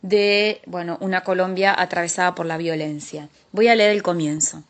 de, 0.05 0.61
bueno, 0.67 0.99
una 1.01 1.23
Colombia 1.23 1.75
atravesada 1.75 2.35
por 2.35 2.45
la 2.45 2.59
violencia. 2.59 3.31
Voy 3.53 3.69
a 3.69 3.75
leer 3.75 3.91
el 3.91 4.03
comienzo. 4.03 4.63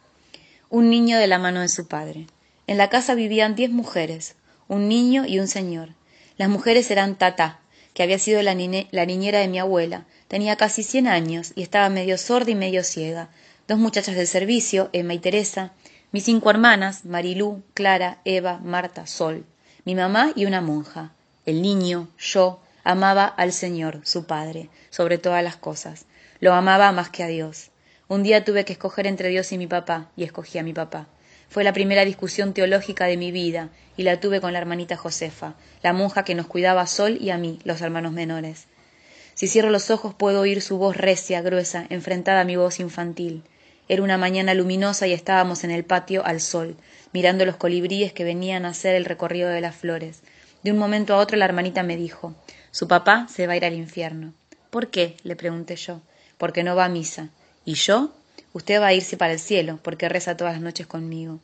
Un 0.71 0.91
niño 0.91 1.19
de 1.19 1.27
la 1.27 1.41
mano 1.41 1.61
de 1.61 1.69
su 1.69 1.89
padre. 1.89 2.29
En 2.69 2.79
la 2.79 2.89
casa 2.89 3.17
vivían 3.17 3.57
diez 3.57 3.73
mujeres, 3.73 4.37
un 4.69 4.89
niño 4.89 5.27
y 5.27 5.41
un 5.41 5.49
señor. 5.49 5.89
Las 6.37 6.49
mujeres 6.49 6.89
eran 6.93 7.17
Tata, 7.17 7.59
que 7.95 8.05
había 8.05 8.21
sido 8.21 8.43
la, 8.43 8.55
niñera 8.55 9.41
de 9.41 9.49
mi 9.49 9.59
abuela. 9.59 10.07
Tenía 10.29 10.55
casi 10.55 10.85
cien 10.85 11.09
años 11.09 11.53
y 11.57 11.63
estaba 11.63 11.89
medio 11.89 12.17
sorda 12.17 12.53
y 12.53 12.55
medio 12.55 12.85
ciega. 12.85 13.29
Dos 13.67 13.79
muchachas 13.79 14.15
del 14.15 14.29
servicio, 14.29 14.89
Emma 14.93 15.15
y 15.15 15.19
Teresa. 15.19 15.73
Mis 16.13 16.27
cinco 16.27 16.49
hermanas, 16.49 17.05
Marilú, 17.05 17.65
Clara, 17.75 18.21
Eva, 18.25 18.61
Marta, 18.63 19.09
Sol. 19.09 19.45
Mi 19.85 19.97
mamá 19.97 20.31
y 20.37 20.45
una 20.47 20.61
monja. 20.61 21.11
El 21.45 21.61
niño, 21.61 22.07
yo, 22.19 22.61
amaba 22.85 23.25
al 23.25 23.53
Señor, 23.53 24.01
su 24.05 24.27
Padre, 24.27 24.69
sobre 24.91 25.19
todas 25.19 25.43
las 25.43 25.57
cosas. 25.57 26.05
Lo 26.39 26.53
amaba 26.53 26.93
más 26.93 27.09
que 27.09 27.25
a 27.25 27.29
Dios. 27.29 27.71
Un 28.07 28.23
día 28.23 28.45
tuve 28.45 28.67
que 28.67 28.75
escoger 28.75 29.07
entre 29.07 29.31
Dios 29.31 29.51
y 29.53 29.59
mi 29.59 29.67
papá, 29.67 30.11
y 30.15 30.25
escogí 30.25 30.59
a 30.59 30.63
mi 30.63 30.75
papá. 30.75 31.09
Fue 31.49 31.65
la 31.65 31.73
primera 31.73 32.05
discusión 32.05 32.53
teológica 32.53 33.07
de 33.07 33.17
mi 33.17 33.33
vida 33.33 33.71
y 33.97 34.03
la 34.03 34.21
tuve 34.21 34.41
con 34.41 34.53
la 34.53 34.59
hermanita 34.59 34.97
Josefa, 34.97 35.55
la 35.83 35.93
monja 35.93 36.25
que 36.25 36.35
nos 36.35 36.47
cuidaba 36.47 36.83
a 36.83 36.87
Sol 36.87 37.17
y 37.21 37.31
a 37.31 37.39
mí, 37.39 37.59
los 37.65 37.81
hermanos 37.81 38.13
menores. 38.13 38.67
Si 39.35 39.49
cierro 39.49 39.71
los 39.71 39.91
ojos 39.91 40.15
puedo 40.15 40.41
oír 40.41 40.61
su 40.61 40.79
voz 40.79 40.97
recia, 40.97 41.41
gruesa, 41.41 41.87
enfrentada 41.89 42.43
a 42.43 42.45
mi 42.45 42.57
voz 42.57 42.81
infantil. 42.81 43.43
Era 43.89 44.03
una 44.03 44.19
mañana 44.19 44.55
luminosa 44.55 45.07
y 45.07 45.13
estábamos 45.13 45.65
en 45.65 45.71
el 45.71 45.85
patio 45.85 46.25
al 46.25 46.41
sol, 46.41 46.77
mirando 47.13 47.45
los 47.47 47.57
colibríes 47.57 48.13
que 48.13 48.25
venían 48.25 48.65
a 48.65 48.71
hacer 48.71 48.95
el 48.95 49.05
recorrido 49.05 49.49
de 49.49 49.61
las 49.61 49.75
flores. 49.75 50.23
De 50.63 50.73
un 50.73 50.79
momento 50.79 51.15
a 51.15 51.19
otro 51.19 51.37
la 51.37 51.45
hermanita 51.45 51.83
me 51.83 51.97
dijo 51.97 52.35
Su 52.75 52.89
papá 52.89 53.29
se 53.33 53.47
va 53.47 53.53
a 53.53 53.57
ir 53.57 53.65
al 53.65 53.75
infierno. 53.75 54.35
¿Por 54.71 54.89
qué? 54.89 55.17
le 55.23 55.37
pregunté 55.37 55.77
yo. 55.77 56.01
Porque 56.39 56.65
no 56.65 56.75
va 56.75 56.87
a 56.87 56.89
misa. 56.89 57.29
¿Y 57.65 57.75
yo? 57.75 58.13
Usted 58.53 58.81
va 58.81 58.89
a 58.89 58.93
irse 58.93 59.17
para 59.17 59.35
el 59.35 59.39
cielo, 59.39 59.79
porque 59.81 60.09
reza 60.09 60.37
todas 60.37 60.55
las 60.55 60.61
noches 60.61 60.89
conmigo. 60.89 61.39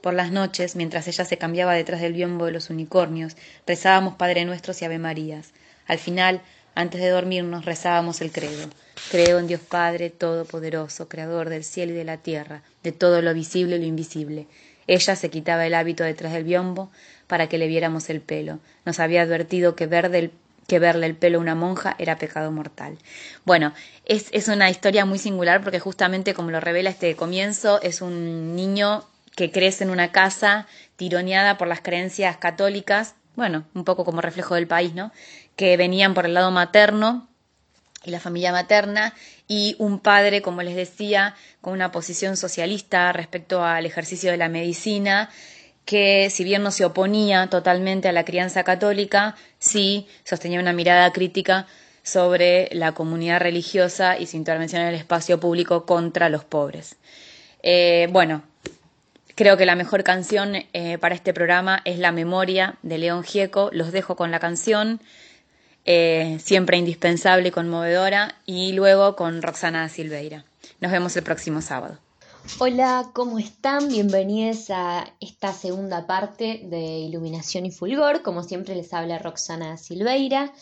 Por 0.00 0.14
las 0.14 0.30
noches, 0.30 0.76
mientras 0.76 1.08
ella 1.08 1.24
se 1.24 1.38
cambiaba 1.38 1.74
detrás 1.74 2.00
del 2.00 2.12
biombo 2.12 2.46
de 2.46 2.52
los 2.52 2.70
unicornios, 2.70 3.36
rezábamos 3.66 4.14
Padre 4.14 4.44
Nuestros 4.44 4.80
y 4.80 4.84
Ave 4.84 5.00
Marías. 5.00 5.50
Al 5.88 5.98
final, 5.98 6.40
antes 6.76 7.00
de 7.00 7.08
dormirnos, 7.08 7.64
rezábamos 7.64 8.20
el 8.20 8.30
credo. 8.30 8.70
Creo 9.10 9.40
en 9.40 9.48
Dios 9.48 9.62
Padre 9.62 10.08
Todopoderoso, 10.08 11.08
Creador 11.08 11.48
del 11.48 11.64
cielo 11.64 11.94
y 11.94 11.96
de 11.96 12.04
la 12.04 12.18
tierra, 12.18 12.62
de 12.84 12.92
todo 12.92 13.22
lo 13.22 13.34
visible 13.34 13.74
y 13.74 13.80
lo 13.80 13.86
invisible. 13.86 14.46
Ella 14.86 15.16
se 15.16 15.30
quitaba 15.30 15.66
el 15.66 15.74
hábito 15.74 16.04
detrás 16.04 16.32
del 16.32 16.44
biombo 16.44 16.92
para 17.26 17.48
que 17.48 17.58
le 17.58 17.66
viéramos 17.66 18.08
el 18.08 18.20
pelo. 18.20 18.60
Nos 18.84 19.00
había 19.00 19.22
advertido 19.22 19.74
que 19.74 19.88
ver 19.88 20.10
del 20.10 20.30
que 20.70 20.78
verle 20.78 21.06
el 21.06 21.16
pelo 21.16 21.38
a 21.38 21.40
una 21.40 21.56
monja 21.56 21.96
era 21.98 22.16
pecado 22.16 22.52
mortal. 22.52 22.96
Bueno, 23.44 23.74
es, 24.04 24.28
es 24.30 24.46
una 24.46 24.70
historia 24.70 25.04
muy 25.04 25.18
singular 25.18 25.64
porque 25.64 25.80
justamente 25.80 26.32
como 26.32 26.52
lo 26.52 26.60
revela 26.60 26.90
este 26.90 27.16
comienzo, 27.16 27.82
es 27.82 28.00
un 28.00 28.54
niño 28.54 29.04
que 29.34 29.50
crece 29.50 29.82
en 29.82 29.90
una 29.90 30.12
casa 30.12 30.68
tironeada 30.94 31.58
por 31.58 31.66
las 31.66 31.80
creencias 31.80 32.36
católicas, 32.36 33.16
bueno, 33.34 33.64
un 33.74 33.84
poco 33.84 34.04
como 34.04 34.20
reflejo 34.20 34.54
del 34.54 34.68
país, 34.68 34.94
¿no? 34.94 35.10
Que 35.56 35.76
venían 35.76 36.14
por 36.14 36.24
el 36.24 36.34
lado 36.34 36.52
materno 36.52 37.28
y 38.04 38.12
la 38.12 38.20
familia 38.20 38.52
materna 38.52 39.12
y 39.48 39.74
un 39.80 39.98
padre, 39.98 40.40
como 40.40 40.62
les 40.62 40.76
decía, 40.76 41.34
con 41.60 41.72
una 41.72 41.90
posición 41.90 42.36
socialista 42.36 43.12
respecto 43.12 43.64
al 43.64 43.86
ejercicio 43.86 44.30
de 44.30 44.36
la 44.36 44.48
medicina 44.48 45.30
que 45.84 46.30
si 46.30 46.44
bien 46.44 46.62
no 46.62 46.70
se 46.70 46.84
oponía 46.84 47.48
totalmente 47.48 48.08
a 48.08 48.12
la 48.12 48.24
crianza 48.24 48.62
católica, 48.64 49.36
sí 49.58 50.06
sostenía 50.24 50.60
una 50.60 50.72
mirada 50.72 51.12
crítica 51.12 51.66
sobre 52.02 52.68
la 52.72 52.92
comunidad 52.92 53.40
religiosa 53.40 54.18
y 54.18 54.26
su 54.26 54.36
intervención 54.36 54.82
en 54.82 54.88
el 54.88 54.94
espacio 54.94 55.40
público 55.40 55.86
contra 55.86 56.28
los 56.28 56.44
pobres. 56.44 56.96
Eh, 57.62 58.08
bueno, 58.10 58.42
creo 59.34 59.56
que 59.56 59.66
la 59.66 59.76
mejor 59.76 60.02
canción 60.02 60.54
eh, 60.72 60.98
para 60.98 61.14
este 61.14 61.34
programa 61.34 61.82
es 61.84 61.98
La 61.98 62.12
Memoria 62.12 62.76
de 62.82 62.98
León 62.98 63.22
Gieco. 63.22 63.70
Los 63.72 63.92
dejo 63.92 64.16
con 64.16 64.30
la 64.30 64.38
canción, 64.38 65.00
eh, 65.84 66.38
siempre 66.42 66.78
indispensable 66.78 67.48
y 67.48 67.52
conmovedora, 67.52 68.36
y 68.46 68.72
luego 68.72 69.16
con 69.16 69.42
Roxana 69.42 69.88
Silveira. 69.88 70.44
Nos 70.80 70.92
vemos 70.92 71.16
el 71.16 71.22
próximo 71.22 71.60
sábado. 71.60 71.98
Hola, 72.58 73.10
¿cómo 73.12 73.38
están? 73.38 73.88
Bienvenidos 73.88 74.70
a 74.70 75.14
esta 75.20 75.52
segunda 75.52 76.06
parte 76.06 76.62
de 76.64 76.98
Iluminación 77.00 77.66
y 77.66 77.70
Fulgor. 77.70 78.22
Como 78.22 78.42
siempre 78.42 78.74
les 78.74 78.92
habla 78.94 79.18
Roxana 79.18 79.76
Silveira. 79.76 80.52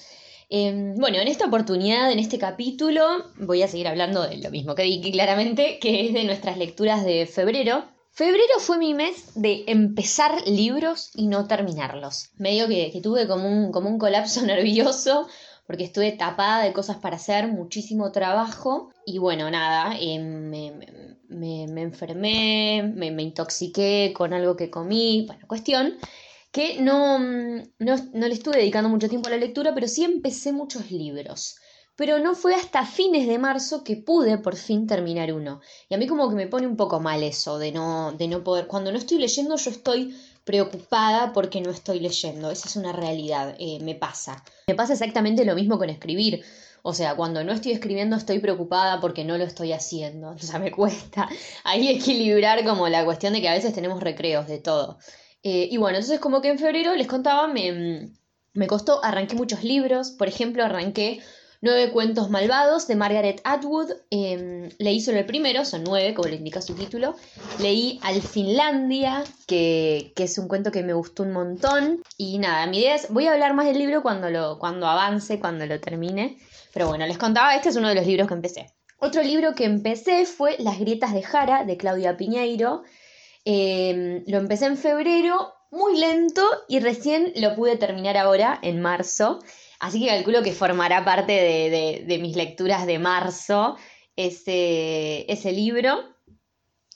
Em, 0.50 0.94
bueno, 0.96 1.18
en 1.18 1.28
esta 1.28 1.46
oportunidad, 1.46 2.10
en 2.10 2.18
este 2.18 2.38
capítulo, 2.38 3.02
voy 3.36 3.62
a 3.62 3.68
seguir 3.68 3.86
hablando 3.86 4.22
de 4.22 4.38
lo 4.38 4.50
mismo 4.50 4.74
que 4.74 4.82
Vicky 4.82 5.12
claramente, 5.12 5.78
que 5.78 6.06
es 6.06 6.14
de 6.14 6.24
nuestras 6.24 6.58
lecturas 6.58 7.04
de 7.04 7.26
febrero. 7.26 7.84
Febrero 8.10 8.58
fue 8.58 8.78
mi 8.78 8.94
mes 8.94 9.32
de 9.34 9.64
empezar 9.68 10.46
libros 10.46 11.10
y 11.14 11.28
no 11.28 11.46
terminarlos. 11.46 12.30
Medio 12.36 12.66
que, 12.66 12.90
que 12.90 13.00
tuve 13.00 13.28
como 13.28 13.48
un, 13.48 13.70
como 13.70 13.88
un 13.88 13.98
colapso 13.98 14.42
nervioso 14.46 15.28
porque 15.68 15.84
estuve 15.84 16.12
tapada 16.12 16.64
de 16.64 16.72
cosas 16.72 16.96
para 16.96 17.16
hacer, 17.16 17.46
muchísimo 17.46 18.10
trabajo 18.10 18.90
y 19.04 19.18
bueno, 19.18 19.50
nada, 19.50 19.90
me, 19.90 20.72
me, 20.72 21.17
enfermé, 21.30 22.92
me, 22.94 23.22
intoxiqué 23.22 24.12
con 24.16 24.32
algo 24.32 24.56
que 24.56 24.70
comí, 24.70 25.24
bueno, 25.26 25.46
cuestión 25.46 25.94
que 26.50 26.80
no, 26.80 27.18
no, 27.18 27.96
le 28.12 28.34
estuve 28.34 28.56
dedicando 28.56 28.88
mucho 28.88 29.08
tiempo 29.08 29.28
a 29.28 29.32
la 29.32 29.36
lectura, 29.36 29.74
pero 29.74 29.86
sí 29.86 30.04
empecé 30.04 30.52
muchos 30.52 30.90
libros. 30.90 31.56
Pero 31.94 32.20
no 32.20 32.36
fue 32.36 32.54
hasta 32.54 32.86
fines 32.86 33.26
de 33.26 33.38
marzo 33.38 33.82
que 33.82 33.96
pude 33.96 34.38
por 34.38 34.54
fin 34.54 34.86
terminar 34.86 35.32
uno. 35.32 35.60
Y 35.88 35.94
a 35.94 35.98
mí 35.98 36.06
como 36.06 36.28
que 36.28 36.36
me 36.36 36.46
pone 36.46 36.66
un 36.66 36.76
poco 36.76 37.00
mal 37.00 37.24
eso 37.24 37.58
de 37.58 37.72
no, 37.72 38.12
de 38.12 38.28
no 38.28 38.44
poder. 38.44 38.68
Cuando 38.68 38.92
no 38.92 38.98
estoy 38.98 39.18
leyendo 39.18 39.56
yo 39.56 39.70
estoy 39.70 40.16
preocupada 40.44 41.32
porque 41.32 41.60
no 41.60 41.70
estoy 41.70 41.98
leyendo. 41.98 42.50
Esa 42.52 42.68
es 42.68 42.76
una 42.76 42.92
realidad, 42.92 43.56
eh, 43.58 43.80
me 43.82 43.96
pasa. 43.96 44.44
Me 44.68 44.76
pasa 44.76 44.92
exactamente 44.92 45.44
lo 45.44 45.56
mismo 45.56 45.76
con 45.76 45.90
escribir. 45.90 46.44
O 46.82 46.94
sea, 46.94 47.14
cuando 47.16 47.44
no 47.44 47.52
estoy 47.52 47.72
escribiendo 47.72 48.16
estoy 48.16 48.38
preocupada 48.38 49.00
porque 49.00 49.24
no 49.24 49.38
lo 49.38 49.44
estoy 49.44 49.72
haciendo. 49.72 50.30
O 50.34 50.38
sea, 50.38 50.58
me 50.58 50.70
cuesta 50.70 51.28
ahí 51.64 51.88
equilibrar 51.88 52.64
como 52.64 52.88
la 52.88 53.04
cuestión 53.04 53.32
de 53.32 53.40
que 53.40 53.48
a 53.48 53.54
veces 53.54 53.72
tenemos 53.74 54.02
recreos 54.02 54.46
de 54.46 54.58
todo. 54.58 54.98
Eh, 55.42 55.68
y 55.70 55.76
bueno, 55.76 55.98
entonces 55.98 56.20
como 56.20 56.40
que 56.40 56.48
en 56.48 56.58
febrero 56.58 56.94
les 56.94 57.06
contaba, 57.06 57.48
me, 57.48 58.10
me 58.52 58.66
costó, 58.66 59.04
arranqué 59.04 59.34
muchos 59.34 59.64
libros. 59.64 60.10
Por 60.10 60.28
ejemplo, 60.28 60.64
arranqué 60.64 61.20
Nueve 61.60 61.90
cuentos 61.90 62.30
malvados 62.30 62.86
de 62.86 62.94
Margaret 62.94 63.40
Atwood. 63.42 63.90
Em, 64.10 64.68
leí 64.78 65.00
solo 65.00 65.18
el 65.18 65.26
primero, 65.26 65.64
son 65.64 65.82
nueve, 65.82 66.14
como 66.14 66.28
le 66.28 66.36
indica 66.36 66.62
su 66.62 66.74
título. 66.74 67.16
Leí 67.58 67.98
Al 68.04 68.22
Finlandia, 68.22 69.24
que, 69.48 70.12
es 70.16 70.38
un 70.38 70.46
cuento 70.46 70.70
que 70.70 70.84
me 70.84 70.92
gustó 70.92 71.24
un 71.24 71.32
montón. 71.32 72.00
Y 72.16 72.38
nada, 72.38 72.64
mi 72.68 72.78
idea 72.78 72.94
es, 72.94 73.12
voy 73.12 73.26
a 73.26 73.32
hablar 73.32 73.54
más 73.54 73.66
del 73.66 73.76
libro 73.76 74.02
cuando, 74.02 74.30
lo, 74.30 74.60
cuando 74.60 74.86
avance, 74.86 75.40
cuando 75.40 75.66
lo 75.66 75.80
termine. 75.80 76.38
Pero 76.72 76.86
bueno, 76.86 77.04
les 77.08 77.18
contaba, 77.18 77.56
este 77.56 77.70
es 77.70 77.76
uno 77.76 77.88
de 77.88 77.96
los 77.96 78.06
libros 78.06 78.28
que 78.28 78.34
empecé. 78.34 78.72
Otro 79.00 79.24
libro 79.24 79.56
que 79.56 79.64
empecé 79.64 80.26
fue 80.26 80.54
Las 80.60 80.78
grietas 80.78 81.12
de 81.12 81.24
Jara, 81.24 81.64
de 81.64 81.76
Claudia 81.76 82.16
Piñeiro. 82.16 82.84
Em, 83.44 84.22
lo 84.28 84.38
empecé 84.38 84.66
en 84.66 84.76
febrero, 84.76 85.54
muy 85.72 85.98
lento, 85.98 86.44
y 86.68 86.78
recién 86.78 87.32
lo 87.34 87.56
pude 87.56 87.76
terminar 87.76 88.16
ahora, 88.16 88.60
en 88.62 88.80
marzo. 88.80 89.40
Así 89.80 90.00
que 90.00 90.08
calculo 90.08 90.42
que 90.42 90.52
formará 90.52 91.04
parte 91.04 91.32
de, 91.32 92.18
mis 92.18 92.36
lecturas 92.36 92.86
de 92.86 92.98
marzo 92.98 93.76
ese, 94.16 95.30
ese 95.32 95.52
libro. 95.52 95.98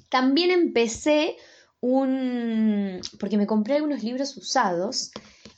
También 0.09 0.51
empecé 0.51 1.37
un... 1.81 3.01
porque 3.21 3.37
me 3.37 3.47
compré 3.47 3.77
algunos 3.77 4.03
libros 4.03 4.37
usados 4.37 5.13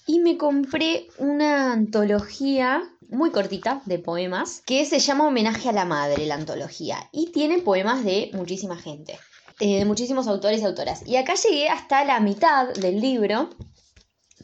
y 0.07 0.21
me 0.21 0.37
compré 0.37 1.07
una 1.19 1.73
antología 1.73 2.83
muy 3.09 3.31
cortita 3.31 3.83
de 3.87 3.99
poemas 3.99 4.63
que 4.67 4.85
se 4.85 4.99
llama 4.99 5.27
Homenaje 5.27 5.69
a 5.69 5.73
la 5.73 5.85
Madre, 5.85 6.27
la 6.27 6.35
antología, 6.35 7.09
y 7.13 7.31
tiene 7.33 7.59
poemas 7.59 8.05
de 8.05 8.31
muchísima 8.33 8.77
gente, 8.77 9.19
eh, 9.61 9.79
de 9.79 9.85
muchísimos 9.85 10.27
autores 10.27 10.61
y 10.61 10.65
autoras. 10.65 11.07
Y 11.07 11.17
acá 11.17 11.35
llegué 11.35 11.69
hasta 11.69 12.05
la 12.05 12.21
mitad 12.21 12.69
del 12.75 13.01
libro 13.01 13.51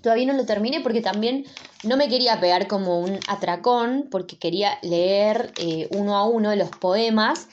Todavía 0.03 0.27
no 0.27 0.33
lo 0.35 0.47
terminé 0.47 0.81
porque 0.81 1.01
también 1.01 1.45
no 1.85 1.97
me 1.97 2.09
quería 2.09 2.41
pegar 2.41 2.67
como 2.67 3.01
un 3.01 3.19
atracón, 3.29 4.09
porque 4.11 4.39
quería 4.39 4.79
leer 4.83 5.53
eh, 5.59 5.89
uno 5.93 6.17
a 6.17 6.27
uno 6.27 6.55
los 6.57 6.71
poemas 6.71 7.49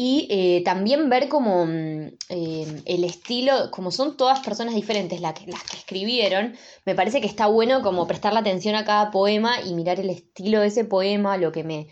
y 0.00 0.28
eh, 0.30 0.62
también 0.64 1.08
ver 1.08 1.28
como 1.28 1.66
mm, 1.66 2.06
eh, 2.28 2.82
el 2.84 3.02
estilo, 3.02 3.72
como 3.72 3.90
son 3.90 4.16
todas 4.16 4.38
personas 4.38 4.76
diferentes 4.76 5.20
las 5.20 5.34
que, 5.34 5.50
las 5.50 5.64
que 5.64 5.76
escribieron, 5.76 6.56
me 6.84 6.94
parece 6.94 7.20
que 7.20 7.26
está 7.26 7.48
bueno 7.48 7.82
como 7.82 8.06
prestar 8.06 8.32
la 8.32 8.38
atención 8.38 8.76
a 8.76 8.84
cada 8.84 9.10
poema 9.10 9.60
y 9.60 9.74
mirar 9.74 9.98
el 9.98 10.10
estilo 10.10 10.60
de 10.60 10.68
ese 10.68 10.84
poema, 10.84 11.36
lo 11.36 11.50
que 11.50 11.64
me 11.64 11.88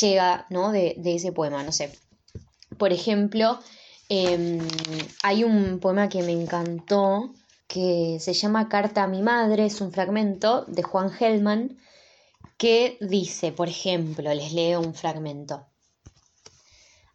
llega 0.00 0.46
¿no? 0.50 0.72
de, 0.72 0.96
de 0.98 1.14
ese 1.14 1.30
poema, 1.30 1.62
no 1.62 1.70
sé. 1.70 1.92
Por 2.76 2.92
ejemplo, 2.92 3.60
em, 4.08 4.58
hay 5.22 5.44
un 5.44 5.78
poema 5.78 6.08
que 6.08 6.22
me 6.22 6.32
encantó, 6.32 7.34
que 7.66 8.18
se 8.20 8.32
llama 8.32 8.68
Carta 8.68 9.02
a 9.02 9.08
mi 9.08 9.22
madre, 9.22 9.66
es 9.66 9.80
un 9.80 9.92
fragmento 9.92 10.64
de 10.66 10.82
Juan 10.82 11.10
Gelman 11.10 11.78
que 12.56 12.98
dice, 13.00 13.52
por 13.52 13.68
ejemplo, 13.68 14.32
les 14.32 14.52
leo 14.52 14.80
un 14.80 14.94
fragmento. 14.94 15.66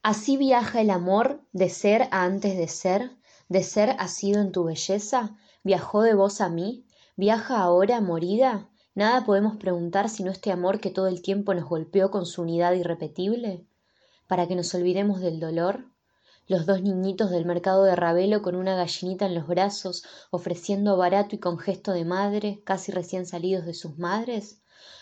Así 0.01 0.37
viaja 0.37 0.81
el 0.81 0.89
amor 0.89 1.41
de 1.51 1.69
ser 1.69 2.03
a 2.11 2.23
antes 2.23 2.57
de 2.57 2.67
ser, 2.67 3.11
de 3.49 3.63
ser 3.63 3.95
ha 3.99 4.07
sido 4.07 4.41
en 4.41 4.51
tu 4.51 4.63
belleza, 4.63 5.37
viajó 5.63 6.03
de 6.03 6.13
vos 6.13 6.41
a 6.41 6.49
mí, 6.49 6.85
viaja 7.15 7.59
ahora 7.59 7.99
morida, 7.99 8.69
nada 8.95 9.25
podemos 9.25 9.57
preguntar 9.57 10.09
sino 10.09 10.31
este 10.31 10.51
amor 10.51 10.79
que 10.79 10.89
todo 10.89 11.07
el 11.07 11.21
tiempo 11.21 11.53
nos 11.53 11.67
golpeó 11.67 12.11
con 12.11 12.25
su 12.25 12.43
unidad 12.43 12.73
irrepetible, 12.73 13.65
para 14.27 14.47
que 14.47 14.55
nos 14.55 14.73
olvidemos 14.73 15.19
del 15.19 15.39
dolor, 15.39 15.85
los 16.49 16.65
dos 16.65 16.81
niñitos 16.81 17.29
del 17.29 17.45
mercado 17.45 17.83
de 17.83 17.95
Ravelo 17.95 18.41
con 18.41 18.55
una 18.55 18.75
gallinita 18.75 19.27
en 19.27 19.35
los 19.35 19.47
brazos, 19.47 20.03
ofreciendo 20.31 20.97
barato 20.97 21.35
y 21.35 21.37
con 21.37 21.59
gesto 21.59 21.91
de 21.93 22.05
madre, 22.05 22.61
casi 22.63 22.91
recién 22.91 23.27
salidos 23.27 23.65
de 23.65 23.75
sus 23.75 23.99
madres? 23.99 24.59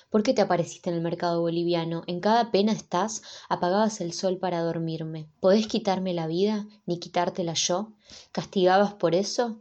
¿Por 0.10 0.24
qué 0.24 0.34
te 0.34 0.42
apareciste 0.42 0.90
en 0.90 0.98
el 0.98 1.02
mercado 1.02 1.40
boliviano? 1.40 2.04
En 2.06 2.20
cada 2.20 2.52
pena 2.52 2.74
estás, 2.74 3.22
apagabas 3.48 4.02
el 4.02 4.12
sol 4.12 4.40
para 4.40 4.60
dormirme. 4.60 5.30
¿Podés 5.40 5.68
quitarme 5.68 6.14
la 6.14 6.28
vida, 6.28 6.68
ni 6.86 7.00
quitártela 7.00 7.54
yo? 7.54 7.94
¿Castigabas 8.34 8.94
por 8.94 9.16
eso? 9.16 9.58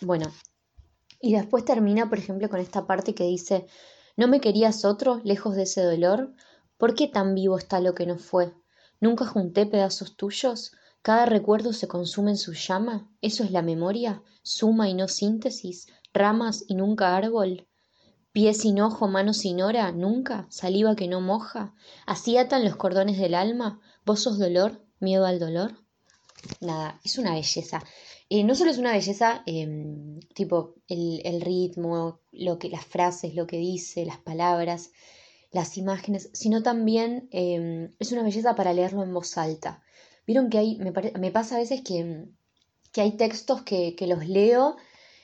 Bueno, 0.00 0.32
y 1.20 1.34
después 1.34 1.64
termina, 1.64 2.08
por 2.08 2.18
ejemplo, 2.18 2.48
con 2.48 2.60
esta 2.60 2.86
parte 2.86 3.16
que 3.16 3.24
dice, 3.24 3.66
¿no 4.16 4.28
me 4.28 4.40
querías 4.40 4.84
otro, 4.84 5.20
lejos 5.24 5.56
de 5.56 5.64
ese 5.64 5.82
dolor? 5.82 6.32
¿Por 6.76 6.94
qué 6.94 7.08
tan 7.08 7.34
vivo 7.34 7.58
está 7.58 7.80
lo 7.80 7.96
que 7.96 8.06
no 8.06 8.18
fue? 8.18 8.54
¿Nunca 9.00 9.26
junté 9.26 9.66
pedazos 9.66 10.16
tuyos? 10.16 10.72
Cada 11.08 11.24
recuerdo 11.24 11.72
se 11.72 11.88
consume 11.88 12.32
en 12.32 12.36
su 12.36 12.52
llama. 12.52 13.10
Eso 13.22 13.42
es 13.42 13.50
la 13.50 13.62
memoria 13.62 14.22
suma 14.42 14.90
y 14.90 14.94
no 14.94 15.08
síntesis 15.08 15.86
ramas 16.12 16.66
y 16.68 16.74
nunca 16.74 17.16
árbol. 17.16 17.66
Pie 18.32 18.52
sin 18.52 18.78
ojo 18.78 19.08
mano 19.08 19.32
sin 19.32 19.62
hora 19.62 19.90
nunca 19.90 20.46
saliva 20.50 20.96
que 20.96 21.08
no 21.08 21.22
moja. 21.22 21.74
Así 22.04 22.36
atan 22.36 22.62
los 22.62 22.76
cordones 22.76 23.16
del 23.16 23.34
alma. 23.34 23.80
Vos 24.04 24.20
sos 24.20 24.38
dolor 24.38 24.84
miedo 25.00 25.24
al 25.24 25.38
dolor 25.38 25.78
nada 26.60 27.00
es 27.02 27.16
una 27.16 27.32
belleza. 27.32 27.82
Eh, 28.28 28.44
no 28.44 28.54
solo 28.54 28.70
es 28.70 28.76
una 28.76 28.92
belleza 28.92 29.42
em, 29.46 30.20
tipo 30.34 30.74
el, 30.88 31.40
ritmo 31.40 32.20
lo 32.32 32.58
que 32.58 32.68
las 32.68 32.84
frases 32.84 33.34
lo 33.34 33.46
que 33.46 33.56
dice 33.56 34.04
las 34.04 34.18
palabras 34.18 34.90
las 35.52 35.78
imágenes 35.78 36.28
sino 36.34 36.62
también 36.62 37.30
em, 37.32 37.94
es 37.98 38.12
una 38.12 38.22
belleza 38.22 38.54
para 38.54 38.74
leerlo 38.74 39.02
en 39.02 39.14
voz 39.14 39.38
alta 39.38 39.82
Vieron 40.28 40.50
que 40.50 40.58
hay, 40.58 40.76
me, 40.76 40.92
me 40.92 41.30
pasa 41.30 41.56
a 41.56 41.58
veces 41.58 41.80
que, 41.80 42.26
que 42.92 43.00
hay 43.00 43.12
textos 43.16 43.62
que, 43.62 43.96
que, 43.96 44.06
los 44.06 44.28
leo 44.28 44.76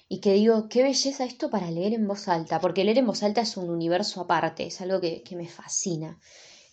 y 0.09 0.21
que 0.23 0.33
digo, 0.33 0.67
qué 0.71 0.83
belleza 0.83 1.27
esto 1.27 1.51
para 1.51 1.71
leer 1.71 1.93
en 1.93 2.09
voz 2.09 2.27
alta, 2.27 2.59
porque 2.59 2.85
leer 2.85 2.97
en 2.97 3.07
voz 3.07 3.23
alta 3.23 3.43
es 3.43 3.59
un 3.59 3.69
universo 3.69 4.23
aparte, 4.23 4.67
es 4.67 4.81
algo 4.81 5.03
que, 5.03 5.23
que 5.23 5.37
me 5.37 5.47
fascina. 5.47 6.19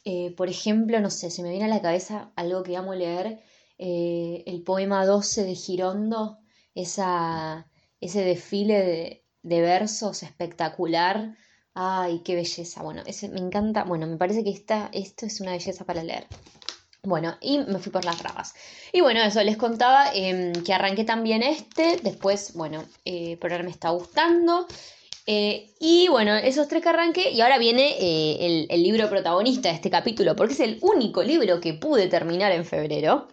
Eh, 0.06 0.34
por 0.38 0.48
ejemplo, 0.48 1.02
no 1.02 1.10
sé, 1.10 1.30
se 1.30 1.44
me 1.44 1.50
viene 1.50 1.66
a 1.66 1.68
la 1.68 1.82
cabeza 1.82 2.32
algo 2.38 2.64
que 2.64 2.78
amo 2.78 2.96
leer, 2.96 3.42
eh, 3.78 4.44
el 4.48 4.64
poema 4.64 5.06
12 5.06 5.44
de 5.44 5.56
Girondo, 5.56 6.38
esa, 6.74 7.68
ese 8.00 8.24
desfile 8.24 8.80
de, 8.80 9.26
de 9.44 9.60
versos 9.60 10.24
espectacular. 10.24 11.36
Ay, 11.74 12.22
qué 12.24 12.36
belleza. 12.36 12.82
Bueno, 12.82 13.02
ese, 13.06 13.28
me 13.28 13.40
encanta. 13.42 13.84
Bueno, 13.84 14.08
me 14.08 14.16
parece 14.16 14.44
que 14.46 14.52
esta, 14.52 14.90
esto 14.94 15.26
es 15.26 15.42
una 15.42 15.52
belleza 15.52 15.84
para 15.84 16.02
leer. 16.02 16.28
Bueno, 17.04 17.36
y 17.42 17.58
me 17.60 17.80
fui 17.80 17.92
por 17.92 18.06
las 18.06 18.22
ramas. 18.22 18.54
Y 18.94 19.02
bueno, 19.02 19.22
eso 19.22 19.42
les 19.44 19.58
contaba 19.58 20.12
em, 20.14 20.54
que 20.64 20.74
arranqué 20.74 21.04
también 21.04 21.42
este. 21.42 21.98
Después, 22.04 22.54
bueno, 22.54 22.86
eh, 23.06 23.38
por 23.38 23.52
ahora 23.52 23.64
me 23.64 23.72
está 23.72 23.90
gustando. 23.90 24.68
Eh, 25.26 25.74
y 25.80 26.08
bueno, 26.10 26.36
esos 26.36 26.68
tres 26.68 26.84
que 26.84 26.90
arranqué. 26.90 27.32
Y 27.32 27.42
ahora 27.42 27.58
viene 27.58 27.98
eh, 28.00 28.38
el, 28.46 28.68
el, 28.70 28.84
libro 28.84 29.10
protagonista 29.10 29.70
de 29.70 29.76
este 29.76 29.90
capítulo, 29.90 30.36
porque 30.36 30.54
es 30.54 30.60
el 30.60 30.78
único 30.82 31.24
libro 31.24 31.60
que 31.60 31.74
pude 31.74 32.08
terminar 32.08 32.52
en 32.52 32.66
febrero. 32.66 33.28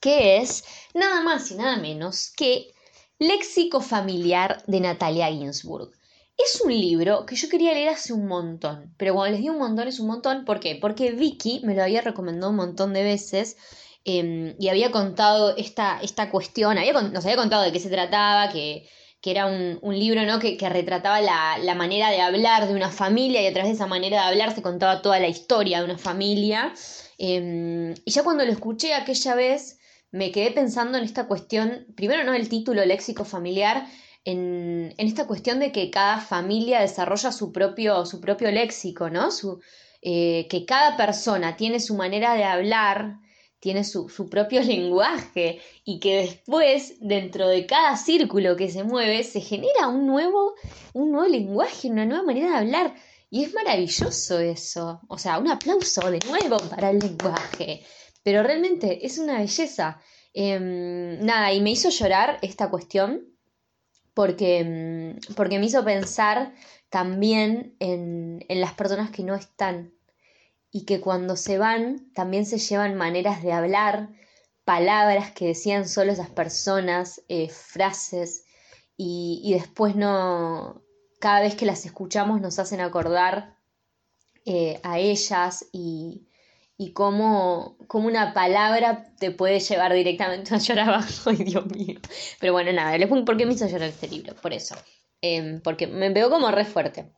Que 0.00 0.38
es 0.38 0.64
nada 0.94 1.22
más 1.22 1.50
y 1.52 1.54
nada 1.54 1.76
menos 1.76 2.32
que 2.36 2.74
Léxico 3.20 3.80
Familiar 3.80 4.62
de 4.66 4.80
Natalia 4.80 5.28
Ginsburg. 5.28 5.92
Es 6.36 6.60
un 6.60 6.72
libro 6.72 7.26
que 7.26 7.36
yo 7.36 7.48
quería 7.48 7.72
leer 7.74 7.90
hace 7.90 8.12
un 8.12 8.26
montón, 8.26 8.92
pero 8.96 9.14
cuando 9.14 9.32
les 9.32 9.40
digo 9.40 9.54
un 9.54 9.60
montón 9.60 9.86
es 9.86 10.00
un 10.00 10.08
montón, 10.08 10.44
¿por 10.44 10.58
qué? 10.58 10.76
Porque 10.80 11.12
Vicky 11.12 11.60
me 11.64 11.74
lo 11.74 11.82
había 11.82 12.00
recomendado 12.00 12.50
un 12.50 12.56
montón 12.56 12.92
de 12.92 13.04
veces 13.04 13.56
em, 14.04 14.56
y 14.58 14.68
había 14.68 14.90
contado 14.90 15.56
esta, 15.56 16.00
esta 16.02 16.30
cuestión, 16.30 16.76
había, 16.76 16.92
nos 16.92 17.24
había 17.24 17.36
contado 17.36 17.62
de 17.62 17.72
qué 17.72 17.78
se 17.78 17.88
trataba, 17.88 18.50
que, 18.50 18.88
que 19.20 19.30
era 19.30 19.46
un, 19.46 19.78
un, 19.80 19.98
libro 19.98 20.24
¿no? 20.26 20.40
que, 20.40 20.56
que 20.56 20.68
retrataba 20.68 21.20
la, 21.20 21.56
la, 21.62 21.74
manera 21.76 22.10
de 22.10 22.20
hablar 22.20 22.66
de 22.66 22.74
una 22.74 22.90
familia 22.90 23.40
y 23.40 23.46
a 23.46 23.52
través 23.52 23.70
de 23.70 23.76
esa 23.76 23.86
manera 23.86 24.22
de 24.22 24.28
hablar 24.28 24.54
se 24.54 24.62
contaba 24.62 25.02
toda 25.02 25.20
la 25.20 25.28
historia 25.28 25.78
de 25.78 25.84
una 25.84 25.98
familia. 25.98 26.74
Em, 27.16 27.94
y 28.04 28.10
ya 28.10 28.24
cuando 28.24 28.44
lo 28.44 28.50
escuché 28.52 28.92
aquella 28.94 29.34
vez 29.36 29.78
me 30.10 30.30
quedé 30.32 30.50
pensando 30.50 30.98
en 30.98 31.04
esta 31.04 31.26
cuestión, 31.26 31.86
primero 31.96 32.24
no 32.24 32.34
el 32.34 32.48
título 32.48 32.84
léxico 32.84 33.24
familiar, 33.24 33.86
en, 34.24 34.94
esta 34.98 35.26
cuestión 35.26 35.58
de 35.60 35.72
que 35.72 35.90
cada 35.90 36.20
familia 36.20 36.80
desarrolla 36.80 37.32
su 37.32 37.52
propio, 37.52 38.06
su 38.06 38.20
propio 38.20 38.50
léxico, 38.50 39.10
¿no? 39.10 39.30
Su, 39.30 39.60
eh, 40.02 40.46
que 40.48 40.64
cada 40.64 40.96
persona 40.96 41.56
tiene 41.56 41.80
su 41.80 41.94
manera 41.94 42.34
de 42.34 42.44
hablar, 42.44 43.18
tiene 43.60 43.84
su, 43.84 44.06
propio 44.30 44.62
lenguaje 44.62 45.60
y 45.84 46.00
que 46.00 46.16
después, 46.16 46.96
dentro 47.00 47.48
de 47.48 47.66
cada 47.66 47.96
círculo 47.96 48.56
que 48.56 48.70
se 48.70 48.84
mueve, 48.84 49.24
se 49.24 49.40
genera 49.40 49.88
un 49.88 50.06
nuevo, 50.06 50.54
un 50.94 51.12
nuevo 51.12 51.28
lenguaje, 51.28 51.88
una 51.88 52.06
nueva 52.06 52.24
manera 52.24 52.50
de 52.50 52.56
hablar. 52.56 52.94
Y 53.30 53.44
es 53.44 53.52
maravilloso 53.52 54.38
eso. 54.38 55.00
O 55.08 55.18
sea, 55.18 55.38
un 55.38 55.48
aplauso 55.48 56.08
de 56.10 56.20
nuevo 56.28 56.58
para 56.70 56.90
el 56.90 57.00
lenguaje. 57.00 57.84
Pero 58.22 58.42
realmente 58.42 59.04
es 59.04 59.18
una 59.18 59.38
belleza. 59.38 60.00
Em, 60.32 61.20
nada, 61.24 61.52
y 61.52 61.60
me 61.60 61.70
hizo 61.70 61.88
llorar 61.90 62.38
esta 62.42 62.70
cuestión 62.70 63.33
porque, 64.14 64.64
mm, 64.64 65.34
porque 65.34 65.58
me 65.58 65.66
hizo 65.66 65.84
pensar 65.84 66.54
también 66.88 67.76
en, 67.80 68.44
en, 68.48 68.60
las 68.60 68.72
personas 68.74 69.10
que 69.10 69.24
no 69.24 69.34
están 69.34 69.92
y 70.70 70.84
que 70.84 71.00
cuando 71.00 71.36
se 71.36 71.58
van 71.58 72.12
también 72.14 72.46
se 72.46 72.58
llevan 72.58 72.96
maneras 72.96 73.42
de 73.42 73.52
hablar, 73.52 74.10
palabras 74.64 75.32
que 75.32 75.48
decían 75.48 75.88
solo 75.88 76.12
esas 76.12 76.30
personas, 76.30 77.22
eh, 77.28 77.48
frases, 77.48 78.44
y, 78.96 79.40
y 79.44 79.54
después 79.54 79.96
no, 79.96 80.82
cada 81.20 81.40
vez 81.40 81.54
que 81.56 81.66
las 81.66 81.84
escuchamos 81.84 82.40
nos 82.40 82.58
hacen 82.58 82.80
acordar 82.80 83.56
eh, 84.46 84.78
a 84.82 84.98
ellas 84.98 85.66
y, 85.72 86.28
y 86.76 86.92
cómo, 86.92 87.76
una 87.92 88.34
palabra 88.34 89.14
te 89.18 89.30
puede 89.30 89.60
llevar 89.60 89.92
directamente 89.94 90.54
a 90.54 90.58
llorar 90.58 90.88
abajo. 90.88 91.30
Ay, 91.30 91.36
Dios 91.36 91.66
mío. 91.66 92.00
Pero 92.40 92.52
bueno, 92.52 92.72
nada, 92.72 92.96
¿por 93.06 93.36
qué 93.36 93.46
me 93.46 93.54
hizo 93.54 93.66
llorar 93.66 93.88
este 93.88 94.08
libro? 94.08 94.34
Por 94.34 94.52
eso. 94.52 94.74
Em, 95.20 95.60
porque 95.60 95.86
me 95.86 96.10
veo 96.10 96.30
como 96.30 96.50
re 96.50 96.64
fuerte. 96.64 97.12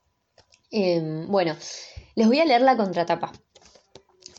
Em, 0.71 1.27
bueno, 1.29 1.57
les 2.14 2.27
voy 2.27 2.40
a 2.40 2.45
leer 2.45 2.62
la 2.62 2.77
contratapa. 2.77 3.33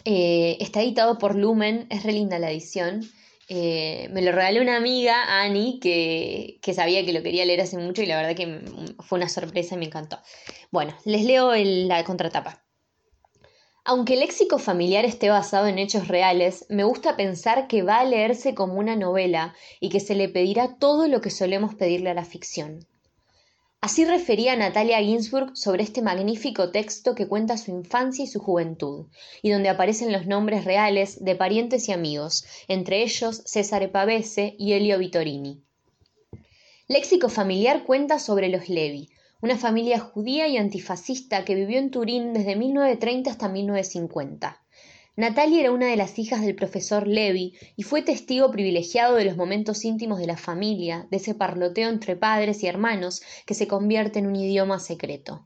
Eh, 0.05 0.57
está 0.61 0.81
editado 0.81 1.17
por 1.17 1.35
Lumen, 1.35 1.87
es 1.89 2.03
re 2.03 2.13
linda 2.13 2.39
la 2.39 2.51
edición. 2.51 3.01
Eh, 3.49 4.09
me 4.11 4.21
lo 4.21 4.31
regaló 4.31 4.61
una 4.61 4.77
amiga, 4.77 5.41
Ani, 5.41 5.79
que, 5.79 6.59
que, 6.61 6.73
sabía 6.73 7.05
que 7.05 7.13
lo 7.13 7.23
quería 7.23 7.45
leer 7.45 7.61
hace 7.61 7.77
mucho 7.77 8.01
y 8.01 8.05
la 8.05 8.17
verdad 8.17 8.35
que 8.35 8.61
fue 8.99 9.17
una 9.17 9.29
sorpresa 9.29 9.75
y 9.75 9.77
me 9.79 9.85
encantó. 9.85 10.19
Bueno, 10.71 10.95
les 11.05 11.23
leo 11.23 11.53
la 11.55 12.03
contratapa. 12.03 12.66
Aunque 13.89 14.15
el 14.15 14.19
léxico 14.19 14.59
familiar 14.59 15.05
esté 15.05 15.29
basado 15.29 15.65
en 15.67 15.79
hechos 15.79 16.09
reales, 16.09 16.65
me 16.67 16.83
gusta 16.83 17.15
pensar 17.15 17.69
que 17.69 17.83
va 17.83 17.99
a 17.99 18.03
leerse 18.03 18.53
como 18.53 18.73
una 18.73 18.97
novela 18.97 19.55
y 19.79 19.87
que 19.87 20.01
se 20.01 20.13
le 20.13 20.27
pedirá 20.27 20.75
todo 20.77 21.07
lo 21.07 21.21
que 21.21 21.29
solemos 21.29 21.73
pedirle 21.73 22.09
a 22.09 22.13
la 22.13 22.25
ficción. 22.25 22.85
Así 23.79 24.03
refería 24.03 24.57
Natalia 24.57 24.99
Ginsburg 24.99 25.55
sobre 25.55 25.83
este 25.83 26.01
magnífico 26.01 26.69
texto 26.69 27.15
que 27.15 27.29
cuenta 27.29 27.55
su 27.55 27.71
infancia 27.71 28.25
y 28.25 28.27
su 28.27 28.41
juventud, 28.41 29.05
y 29.41 29.51
donde 29.51 29.69
aparecen 29.69 30.11
los 30.11 30.27
nombres 30.27 30.65
reales 30.65 31.23
de 31.23 31.37
parientes 31.37 31.87
y 31.87 31.93
amigos, 31.93 32.43
entre 32.67 33.03
ellos 33.03 33.41
César 33.45 33.89
Pavese 33.89 34.57
y 34.59 34.73
Elio 34.73 34.99
Vittorini. 34.99 35.63
Léxico 36.89 37.29
familiar 37.29 37.85
cuenta 37.85 38.19
sobre 38.19 38.49
los 38.49 38.67
Levi, 38.67 39.07
una 39.39 39.55
familia 39.55 39.99
judía 39.99 40.47
y 40.47 40.57
antifascista 40.57 41.45
que 41.45 41.53
vivió 41.53 41.77
en 41.77 41.91
Turín 41.91 42.33
desde 42.33 42.55
1930 42.55 43.29
hasta 43.29 43.47
1950. 43.47 44.61
Natalia 45.15 45.61
era 45.61 45.71
una 45.71 45.87
de 45.87 45.95
las 45.95 46.17
hijas 46.19 46.41
del 46.41 46.55
profesor 46.55 47.07
Levi 47.07 47.55
y 47.75 47.83
fue 47.83 48.01
testigo 48.01 48.51
privilegiado 48.51 49.15
de 49.15 49.25
los 49.25 49.37
momentos 49.37 49.85
íntimos 49.85 50.19
de 50.19 50.27
la 50.27 50.37
familia, 50.37 51.07
de 51.11 51.17
ese 51.17 51.35
parloteo 51.35 51.89
entre 51.89 52.15
padres 52.15 52.63
y 52.63 52.67
hermanos 52.67 53.21
que 53.45 53.53
se 53.53 53.67
convierte 53.67 54.19
en 54.19 54.27
un 54.27 54.35
idioma 54.35 54.79
secreto. 54.79 55.45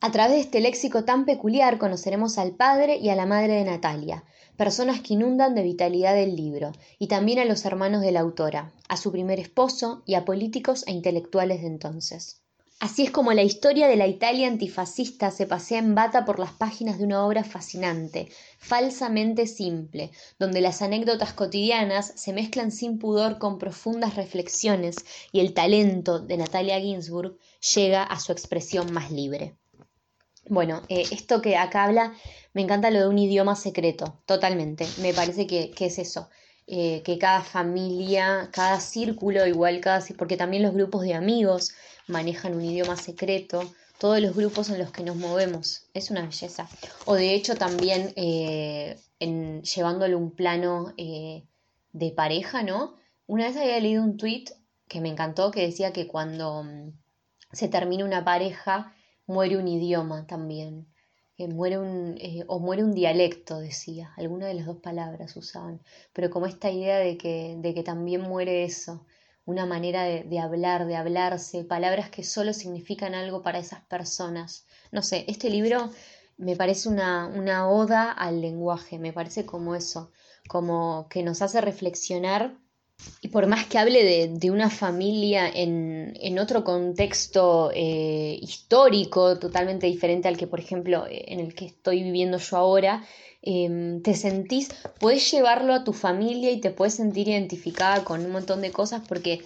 A 0.00 0.12
través 0.12 0.34
de 0.34 0.40
este 0.40 0.60
léxico 0.60 1.04
tan 1.04 1.24
peculiar 1.24 1.78
conoceremos 1.78 2.38
al 2.38 2.54
padre 2.56 2.96
y 2.98 3.08
a 3.08 3.16
la 3.16 3.26
madre 3.26 3.54
de 3.54 3.64
Natalia, 3.64 4.24
personas 4.56 5.00
que 5.00 5.14
inundan 5.14 5.54
de 5.54 5.62
vitalidad 5.62 6.18
el 6.18 6.36
libro, 6.36 6.72
y 6.98 7.08
también 7.08 7.38
a 7.38 7.44
los 7.44 7.64
hermanos 7.64 8.02
de 8.02 8.12
la 8.12 8.20
autora, 8.20 8.72
a 8.88 8.96
su 8.96 9.12
primer 9.12 9.40
esposo 9.40 10.02
y 10.06 10.14
a 10.14 10.24
políticos 10.24 10.84
e 10.86 10.92
intelectuales 10.92 11.62
de 11.62 11.68
entonces. 11.68 12.42
Así 12.78 13.04
es 13.04 13.10
como 13.10 13.32
la 13.32 13.42
historia 13.42 13.88
de 13.88 13.96
la 13.96 14.06
Italia 14.06 14.48
antifascista 14.48 15.30
se 15.30 15.46
pasea 15.46 15.78
en 15.78 15.94
bata 15.94 16.26
por 16.26 16.38
las 16.38 16.52
páginas 16.52 16.98
de 16.98 17.04
una 17.04 17.24
obra 17.24 17.42
fascinante, 17.42 18.28
falsamente 18.58 19.46
simple, 19.46 20.10
donde 20.38 20.60
las 20.60 20.82
anécdotas 20.82 21.32
cotidianas 21.32 22.12
se 22.16 22.34
mezclan 22.34 22.70
sin 22.70 22.98
pudor 22.98 23.38
con 23.38 23.58
profundas 23.58 24.14
reflexiones 24.14 24.96
y 25.32 25.40
el 25.40 25.54
talento 25.54 26.18
de 26.18 26.36
Natalia 26.36 26.78
Ginsburg 26.78 27.38
llega 27.74 28.02
a 28.02 28.20
su 28.20 28.32
expresión 28.32 28.92
más 28.92 29.10
libre. 29.10 29.56
Bueno, 30.48 30.82
eh, 30.88 31.04
esto 31.10 31.42
que 31.42 31.56
acá 31.56 31.84
habla, 31.84 32.14
me 32.52 32.62
encanta 32.62 32.90
lo 32.90 33.00
de 33.00 33.08
un 33.08 33.18
idioma 33.18 33.56
secreto, 33.56 34.20
totalmente. 34.26 34.86
Me 34.98 35.12
parece 35.12 35.46
que, 35.46 35.72
es 35.78 35.98
eso. 35.98 36.28
Eh, 36.68 37.02
que 37.04 37.16
cada 37.16 37.42
familia, 37.42 38.50
cada 38.52 38.80
círculo, 38.80 39.46
igual 39.46 39.80
cada, 39.80 40.04
porque 40.18 40.36
también 40.36 40.64
los 40.64 40.74
grupos 40.74 41.02
de 41.02 41.14
amigos 41.14 41.72
manejan 42.08 42.54
un 42.54 42.64
idioma 42.64 42.96
secreto, 42.96 43.72
todos 43.98 44.20
los 44.20 44.34
grupos 44.34 44.70
en 44.70 44.78
los 44.78 44.90
que 44.90 45.04
nos 45.04 45.16
movemos. 45.16 45.86
Es 45.94 46.10
una 46.10 46.22
belleza. 46.22 46.68
O 47.04 47.14
de 47.14 47.34
hecho 47.34 47.54
también 47.54 48.12
eh, 48.16 48.98
llevándole 49.20 50.16
un 50.16 50.32
plano 50.32 50.92
eh, 50.96 51.44
de 51.92 52.10
pareja, 52.10 52.62
¿no? 52.62 52.96
Una 53.26 53.46
vez 53.46 53.56
había 53.56 53.80
leído 53.80 54.02
un 54.02 54.16
tweet 54.16 54.46
que 54.88 55.00
me 55.00 55.08
encantó 55.08 55.50
que 55.50 55.62
decía 55.62 55.92
que 55.92 56.06
cuando 56.06 56.64
mm, 56.64 56.92
se 57.52 57.68
termina 57.68 58.04
una 58.04 58.24
pareja 58.24 58.92
muere 59.26 59.56
un 59.56 59.68
idioma 59.68 60.26
también. 60.26 60.86
Muere 61.38 61.78
un, 61.78 62.16
eh, 62.18 62.44
o 62.48 62.58
muere 62.58 62.82
un 62.82 62.94
dialecto, 62.94 63.58
decía, 63.58 64.12
alguna 64.16 64.46
de 64.46 64.54
las 64.54 64.66
dos 64.66 64.78
palabras 64.78 65.36
usaban, 65.36 65.80
pero 66.12 66.30
como 66.30 66.46
esta 66.46 66.70
idea 66.70 66.98
de 66.98 67.16
que, 67.18 67.56
de 67.58 67.74
que 67.74 67.82
también 67.82 68.22
muere 68.22 68.64
eso, 68.64 69.06
una 69.44 69.66
manera 69.66 70.02
de, 70.02 70.38
hablar, 70.40 70.86
de 70.86 70.96
hablarse, 70.96 71.64
palabras 71.64 72.10
que 72.10 72.24
solo 72.24 72.52
significan 72.52 73.14
algo 73.14 73.42
para 73.42 73.60
esas 73.60 73.80
personas. 73.82 74.66
No 74.90 75.02
sé, 75.02 75.24
este 75.28 75.50
libro 75.50 75.90
me 76.36 76.56
parece 76.56 76.88
una, 76.88 77.26
una 77.28 77.68
oda 77.68 78.10
al 78.10 78.40
lenguaje, 78.40 78.98
me 78.98 79.12
parece 79.12 79.46
como 79.46 79.74
eso, 79.76 80.10
como 80.48 81.06
que 81.08 81.22
nos 81.22 81.42
hace 81.42 81.60
reflexionar 81.60 82.56
y 83.20 83.28
por 83.28 83.46
más 83.46 83.66
que 83.66 83.78
hable 83.78 84.28
de, 84.28 84.50
una 84.50 84.70
familia 84.70 85.48
en, 85.52 86.38
otro 86.38 86.64
contexto 86.64 87.70
eh, 87.74 88.38
histórico 88.40 89.38
totalmente 89.38 89.86
diferente 89.86 90.28
al 90.28 90.36
que, 90.36 90.46
por 90.46 90.60
ejemplo, 90.60 91.06
en 91.08 91.40
el 91.40 91.54
que 91.54 91.66
estoy 91.66 92.02
viviendo 92.02 92.38
yo 92.38 92.56
ahora, 92.56 93.02
Em, 93.48 94.02
te 94.02 94.14
sentís, 94.14 94.70
puedes 94.98 95.30
llevarlo 95.30 95.72
a 95.72 95.84
tu 95.84 95.92
familia 95.92 96.50
y 96.50 96.60
te 96.60 96.72
puedes 96.72 96.94
sentir 96.94 97.28
identificada 97.28 98.02
con 98.02 98.24
un 98.26 98.32
montón 98.32 98.60
de 98.60 98.72
cosas 98.72 99.02
porque 99.06 99.44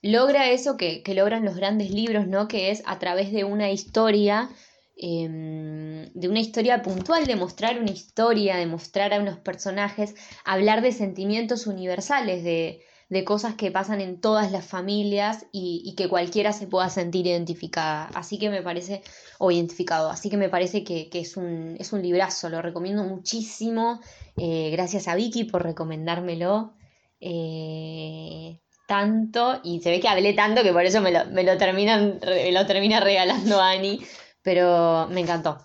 logra 0.00 0.48
eso 0.48 0.78
que, 0.78 1.02
logran 1.14 1.44
los 1.44 1.54
grandes 1.54 1.90
libros, 1.90 2.26
¿no? 2.26 2.48
Que 2.48 2.70
es 2.70 2.82
a 2.86 2.98
través 2.98 3.32
de 3.32 3.44
una 3.44 3.70
historia, 3.70 4.48
em, 4.96 6.10
de 6.14 6.28
una 6.28 6.40
historia 6.40 6.82
puntual, 6.82 7.26
de 7.26 7.36
mostrar 7.36 7.78
una 7.80 7.90
historia, 7.90 8.56
de 8.56 8.66
mostrar 8.66 9.12
a 9.12 9.20
unos 9.20 9.38
personajes, 9.38 10.14
hablar 10.44 10.82
de 10.82 10.92
sentimientos 10.92 11.66
universales, 11.66 12.44
de, 12.44 12.82
de 13.08 13.24
cosas 13.24 13.54
que 13.54 13.70
pasan 13.70 14.00
en 14.00 14.20
todas 14.20 14.50
las 14.50 14.66
familias 14.66 15.46
y, 15.52 15.94
que 15.96 16.08
cualquiera 16.08 16.52
se 16.52 16.66
pueda 16.66 16.88
sentir 16.90 17.26
identificada. 17.26 18.10
Así 18.14 18.38
que 18.38 18.50
me 18.50 18.62
parece, 18.62 19.02
o 19.38 19.50
identificado, 19.50 20.10
así 20.10 20.30
que 20.30 20.36
me 20.36 20.48
parece 20.48 20.84
que, 20.84 21.08
es, 21.12 21.36
un, 21.36 21.76
es 21.78 21.92
un 21.92 22.02
librazo, 22.02 22.48
lo 22.48 22.62
recomiendo 22.62 23.04
muchísimo. 23.04 24.00
Eh, 24.36 24.70
gracias 24.72 25.06
a 25.08 25.14
Vicky 25.14 25.44
por 25.44 25.62
recomendármelo. 25.62 26.74
Eh, 27.20 28.58
tanto 28.86 29.60
y 29.62 29.80
se 29.80 29.90
ve 29.90 30.00
que 30.00 30.08
hablé 30.08 30.34
tanto 30.34 30.62
que 30.62 30.72
por 30.72 30.84
eso 30.84 31.00
me 31.00 31.10
lo, 31.10 31.24
me 31.26 31.42
lo, 31.42 31.56
terminan, 31.56 32.20
lo 32.52 32.66
termina 32.66 33.00
regalando 33.00 33.60
Ani, 33.60 34.00
pero 34.44 35.08
me 35.10 35.22
encantó. 35.22 35.58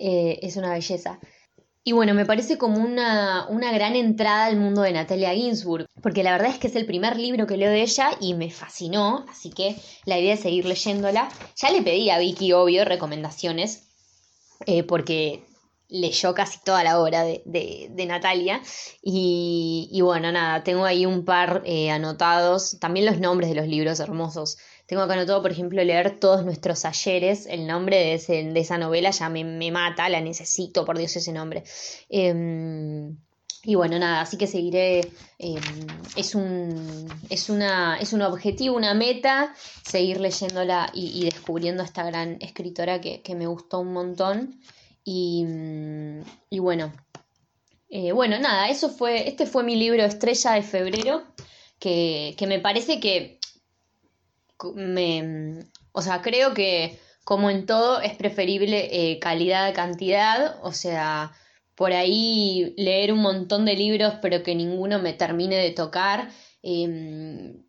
Eh, 0.00 0.40
es 0.42 0.56
una 0.56 0.72
belleza. 0.72 1.20
Y 1.84 1.92
bueno, 1.92 2.12
me 2.12 2.26
parece 2.26 2.58
como 2.58 2.78
una, 2.78 3.46
una, 3.48 3.72
gran 3.72 3.96
entrada 3.96 4.46
al 4.46 4.56
mundo 4.56 4.82
de 4.82 4.92
Natalia 4.92 5.32
Ginsburg, 5.32 5.86
porque 6.02 6.22
la 6.22 6.32
verdad 6.32 6.50
es 6.50 6.58
que 6.58 6.66
es 6.66 6.76
el 6.76 6.84
primer 6.84 7.16
libro 7.16 7.46
que 7.46 7.56
leo 7.56 7.70
de 7.70 7.82
ella 7.82 8.10
y 8.20 8.34
me 8.34 8.50
fascinó, 8.50 9.24
así 9.28 9.50
que 9.50 9.76
la 10.04 10.18
idea 10.18 10.34
es 10.34 10.40
seguir 10.40 10.66
leyéndola. 10.66 11.30
Ya 11.56 11.70
le 11.70 11.82
pedí 11.82 12.10
a 12.10 12.18
Vicky, 12.18 12.52
obvio, 12.52 12.84
recomendaciones, 12.84 13.88
eh, 14.66 14.82
porque 14.82 15.44
leyó 15.88 16.34
casi 16.34 16.58
toda 16.62 16.84
la 16.84 17.00
obra 17.00 17.22
de, 17.22 17.42
de, 17.46 18.06
Natalia. 18.06 18.60
Y, 19.02 19.88
y, 19.90 20.00
bueno, 20.02 20.30
nada, 20.30 20.62
tengo 20.64 20.84
ahí 20.84 21.06
un 21.06 21.24
par 21.24 21.62
eh, 21.64 21.90
anotados, 21.90 22.78
también 22.80 23.06
los 23.06 23.18
nombres 23.18 23.48
de 23.48 23.56
los 23.56 23.66
libros 23.66 24.00
hermosos. 24.00 24.58
Tengo 24.88 25.02
acá 25.02 25.12
anotado, 25.12 25.42
por 25.42 25.52
ejemplo, 25.52 25.84
leer 25.84 26.18
todos 26.18 26.46
nuestros 26.46 26.86
ayeres. 26.86 27.44
El 27.44 27.66
nombre 27.66 28.18
de, 28.26 28.58
esa 28.58 28.78
novela 28.78 29.10
ya 29.10 29.28
me, 29.28 29.70
mata, 29.70 30.08
la 30.08 30.22
necesito, 30.22 30.86
por 30.86 30.96
Dios, 30.96 31.14
ese 31.14 31.30
nombre. 31.30 31.62
Em, 32.08 33.14
y 33.64 33.74
bueno, 33.74 33.98
nada, 33.98 34.22
así 34.22 34.38
que 34.38 34.46
seguiré. 34.46 35.00
Em, 35.38 35.60
es, 36.16 36.34
un, 36.34 37.06
es, 37.28 37.50
una, 37.50 37.98
es 38.00 38.14
un 38.14 38.22
objetivo, 38.22 38.76
una 38.76 38.94
meta, 38.94 39.54
seguir 39.84 40.20
leyéndola 40.20 40.90
y, 40.94 41.22
descubriendo 41.22 41.82
a 41.82 41.86
esta 41.86 42.02
gran 42.04 42.38
escritora 42.40 43.02
que, 43.02 43.34
me 43.36 43.46
gustó 43.46 43.80
un 43.80 43.92
montón. 43.92 44.58
Y, 45.04 45.44
y 46.48 46.60
bueno, 46.60 46.94
eh, 47.90 48.12
bueno, 48.12 48.38
nada, 48.38 48.70
eso 48.70 48.88
fue. 48.88 49.28
Este 49.28 49.44
fue 49.44 49.64
mi 49.64 49.76
libro 49.76 50.02
Estrella 50.02 50.52
de 50.52 50.62
Febrero. 50.62 51.24
Que, 51.78 52.34
que 52.36 52.48
me 52.48 52.58
parece 52.58 52.98
que 52.98 53.37
me, 54.74 55.64
o 55.92 56.02
sea, 56.02 56.22
creo 56.22 56.54
que 56.54 56.98
como 57.24 57.50
en 57.50 57.66
todo 57.66 58.00
es 58.00 58.14
preferible 58.14 58.88
eh, 59.12 59.18
calidad 59.18 59.66
a 59.66 59.72
cantidad, 59.72 60.58
o 60.62 60.72
sea, 60.72 61.32
por 61.74 61.92
ahí 61.92 62.74
leer 62.76 63.12
un 63.12 63.20
montón 63.20 63.64
de 63.64 63.74
libros 63.76 64.14
pero 64.22 64.42
que 64.42 64.54
ninguno 64.54 64.98
me 64.98 65.12
termine 65.12 65.56
de 65.56 65.70
tocar 65.70 66.30
em, 66.62 67.64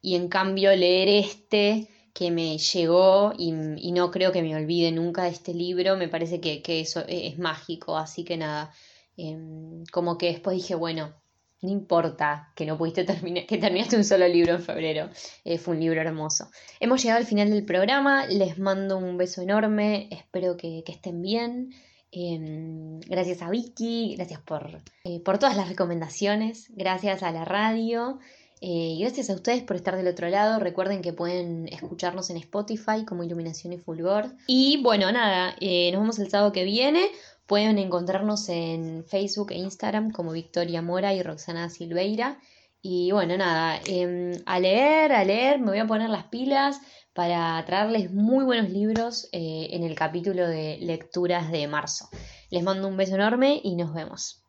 y 0.00 0.14
en 0.16 0.28
cambio 0.28 0.74
leer 0.74 1.08
este 1.08 1.88
que 2.14 2.30
me 2.30 2.56
llegó 2.58 3.34
y, 3.36 3.52
no 3.52 4.10
creo 4.10 4.32
que 4.32 4.42
me 4.42 4.56
olvide 4.56 4.90
nunca 4.90 5.24
de 5.24 5.30
este 5.30 5.52
libro, 5.52 5.96
me 5.96 6.08
parece 6.08 6.40
que, 6.40 6.62
eso 6.80 7.04
es, 7.06 7.38
mágico, 7.38 7.98
así 7.98 8.24
que 8.24 8.38
nada, 8.38 8.72
em, 9.18 9.84
como 9.92 10.16
que 10.16 10.28
después 10.28 10.56
dije, 10.56 10.74
bueno, 10.74 11.14
no 11.62 11.70
importa 11.70 12.52
que 12.54 12.66
no 12.66 12.76
pudiste 12.76 13.04
terminar, 13.04 13.46
que 13.46 13.58
terminaste 13.58 13.96
un 13.96 14.04
solo 14.04 14.28
libro 14.28 14.54
en 14.54 14.62
febrero. 14.62 15.10
Eh, 15.44 15.58
fue 15.58 15.74
un 15.74 15.80
libro 15.80 16.00
hermoso. 16.00 16.50
Hemos 16.80 17.02
llegado 17.02 17.20
al 17.20 17.26
final 17.26 17.50
del 17.50 17.64
programa. 17.64 18.26
Les 18.26 18.58
mando 18.58 18.98
un 18.98 19.16
beso 19.16 19.42
enorme. 19.42 20.08
Espero 20.10 20.56
que, 20.56 20.84
estén 20.86 21.22
bien. 21.22 21.70
Em, 22.12 23.00
gracias 23.00 23.42
a 23.42 23.50
Vicky, 23.50 24.14
gracias 24.16 24.40
por, 24.40 24.80
eh, 25.04 25.20
por 25.20 25.38
todas 25.38 25.56
las 25.56 25.68
recomendaciones, 25.68 26.68
gracias 26.70 27.22
a 27.22 27.32
la 27.32 27.44
radio. 27.44 28.18
Eh, 28.62 28.94
y 28.96 29.00
gracias 29.00 29.28
a 29.28 29.34
ustedes 29.34 29.62
por 29.62 29.76
estar 29.76 29.96
del 29.96 30.08
otro 30.08 30.28
lado. 30.28 30.58
Recuerden 30.58 31.02
que 31.02 31.12
pueden 31.12 31.68
escucharnos 31.68 32.30
en 32.30 32.38
Spotify 32.38 33.04
como 33.06 33.22
Iluminación 33.22 33.74
y 33.74 33.78
Fulgor. 33.78 34.34
Y 34.46 34.82
bueno, 34.82 35.12
nada, 35.12 35.50
nos 35.60 36.00
vemos 36.00 36.18
el 36.18 36.30
sábado 36.30 36.52
que 36.52 36.64
viene. 36.64 37.10
Pueden 37.46 37.78
encontrarnos 37.78 38.48
en 38.48 39.04
Facebook 39.04 39.52
e 39.52 39.58
Instagram 39.58 40.10
como 40.10 40.32
Victoria 40.32 40.82
Mora 40.82 41.14
y 41.14 41.22
Roxana 41.22 41.68
Silveira. 41.70 42.38
Y 42.82 43.12
bueno, 43.12 43.36
nada, 43.36 43.80
em, 43.86 44.32
a 44.46 44.60
leer, 44.60 45.12
a 45.12 45.24
leer, 45.24 45.58
me 45.58 45.70
voy 45.70 45.78
a 45.78 45.86
poner 45.86 46.10
las 46.10 46.24
pilas 46.24 46.80
para 47.12 47.64
traerles 47.64 48.12
muy 48.12 48.44
buenos 48.44 48.70
libros 48.70 49.28
eh, 49.32 49.68
en 49.70 49.84
el 49.84 49.94
capítulo 49.94 50.46
de 50.46 50.78
lecturas 50.80 51.50
de 51.50 51.66
marzo. 51.66 52.08
Les 52.50 52.62
mando 52.62 52.88
un 52.88 52.96
beso 52.96 53.14
enorme 53.14 53.60
y 53.62 53.74
nos 53.74 53.94
vemos. 53.94 54.45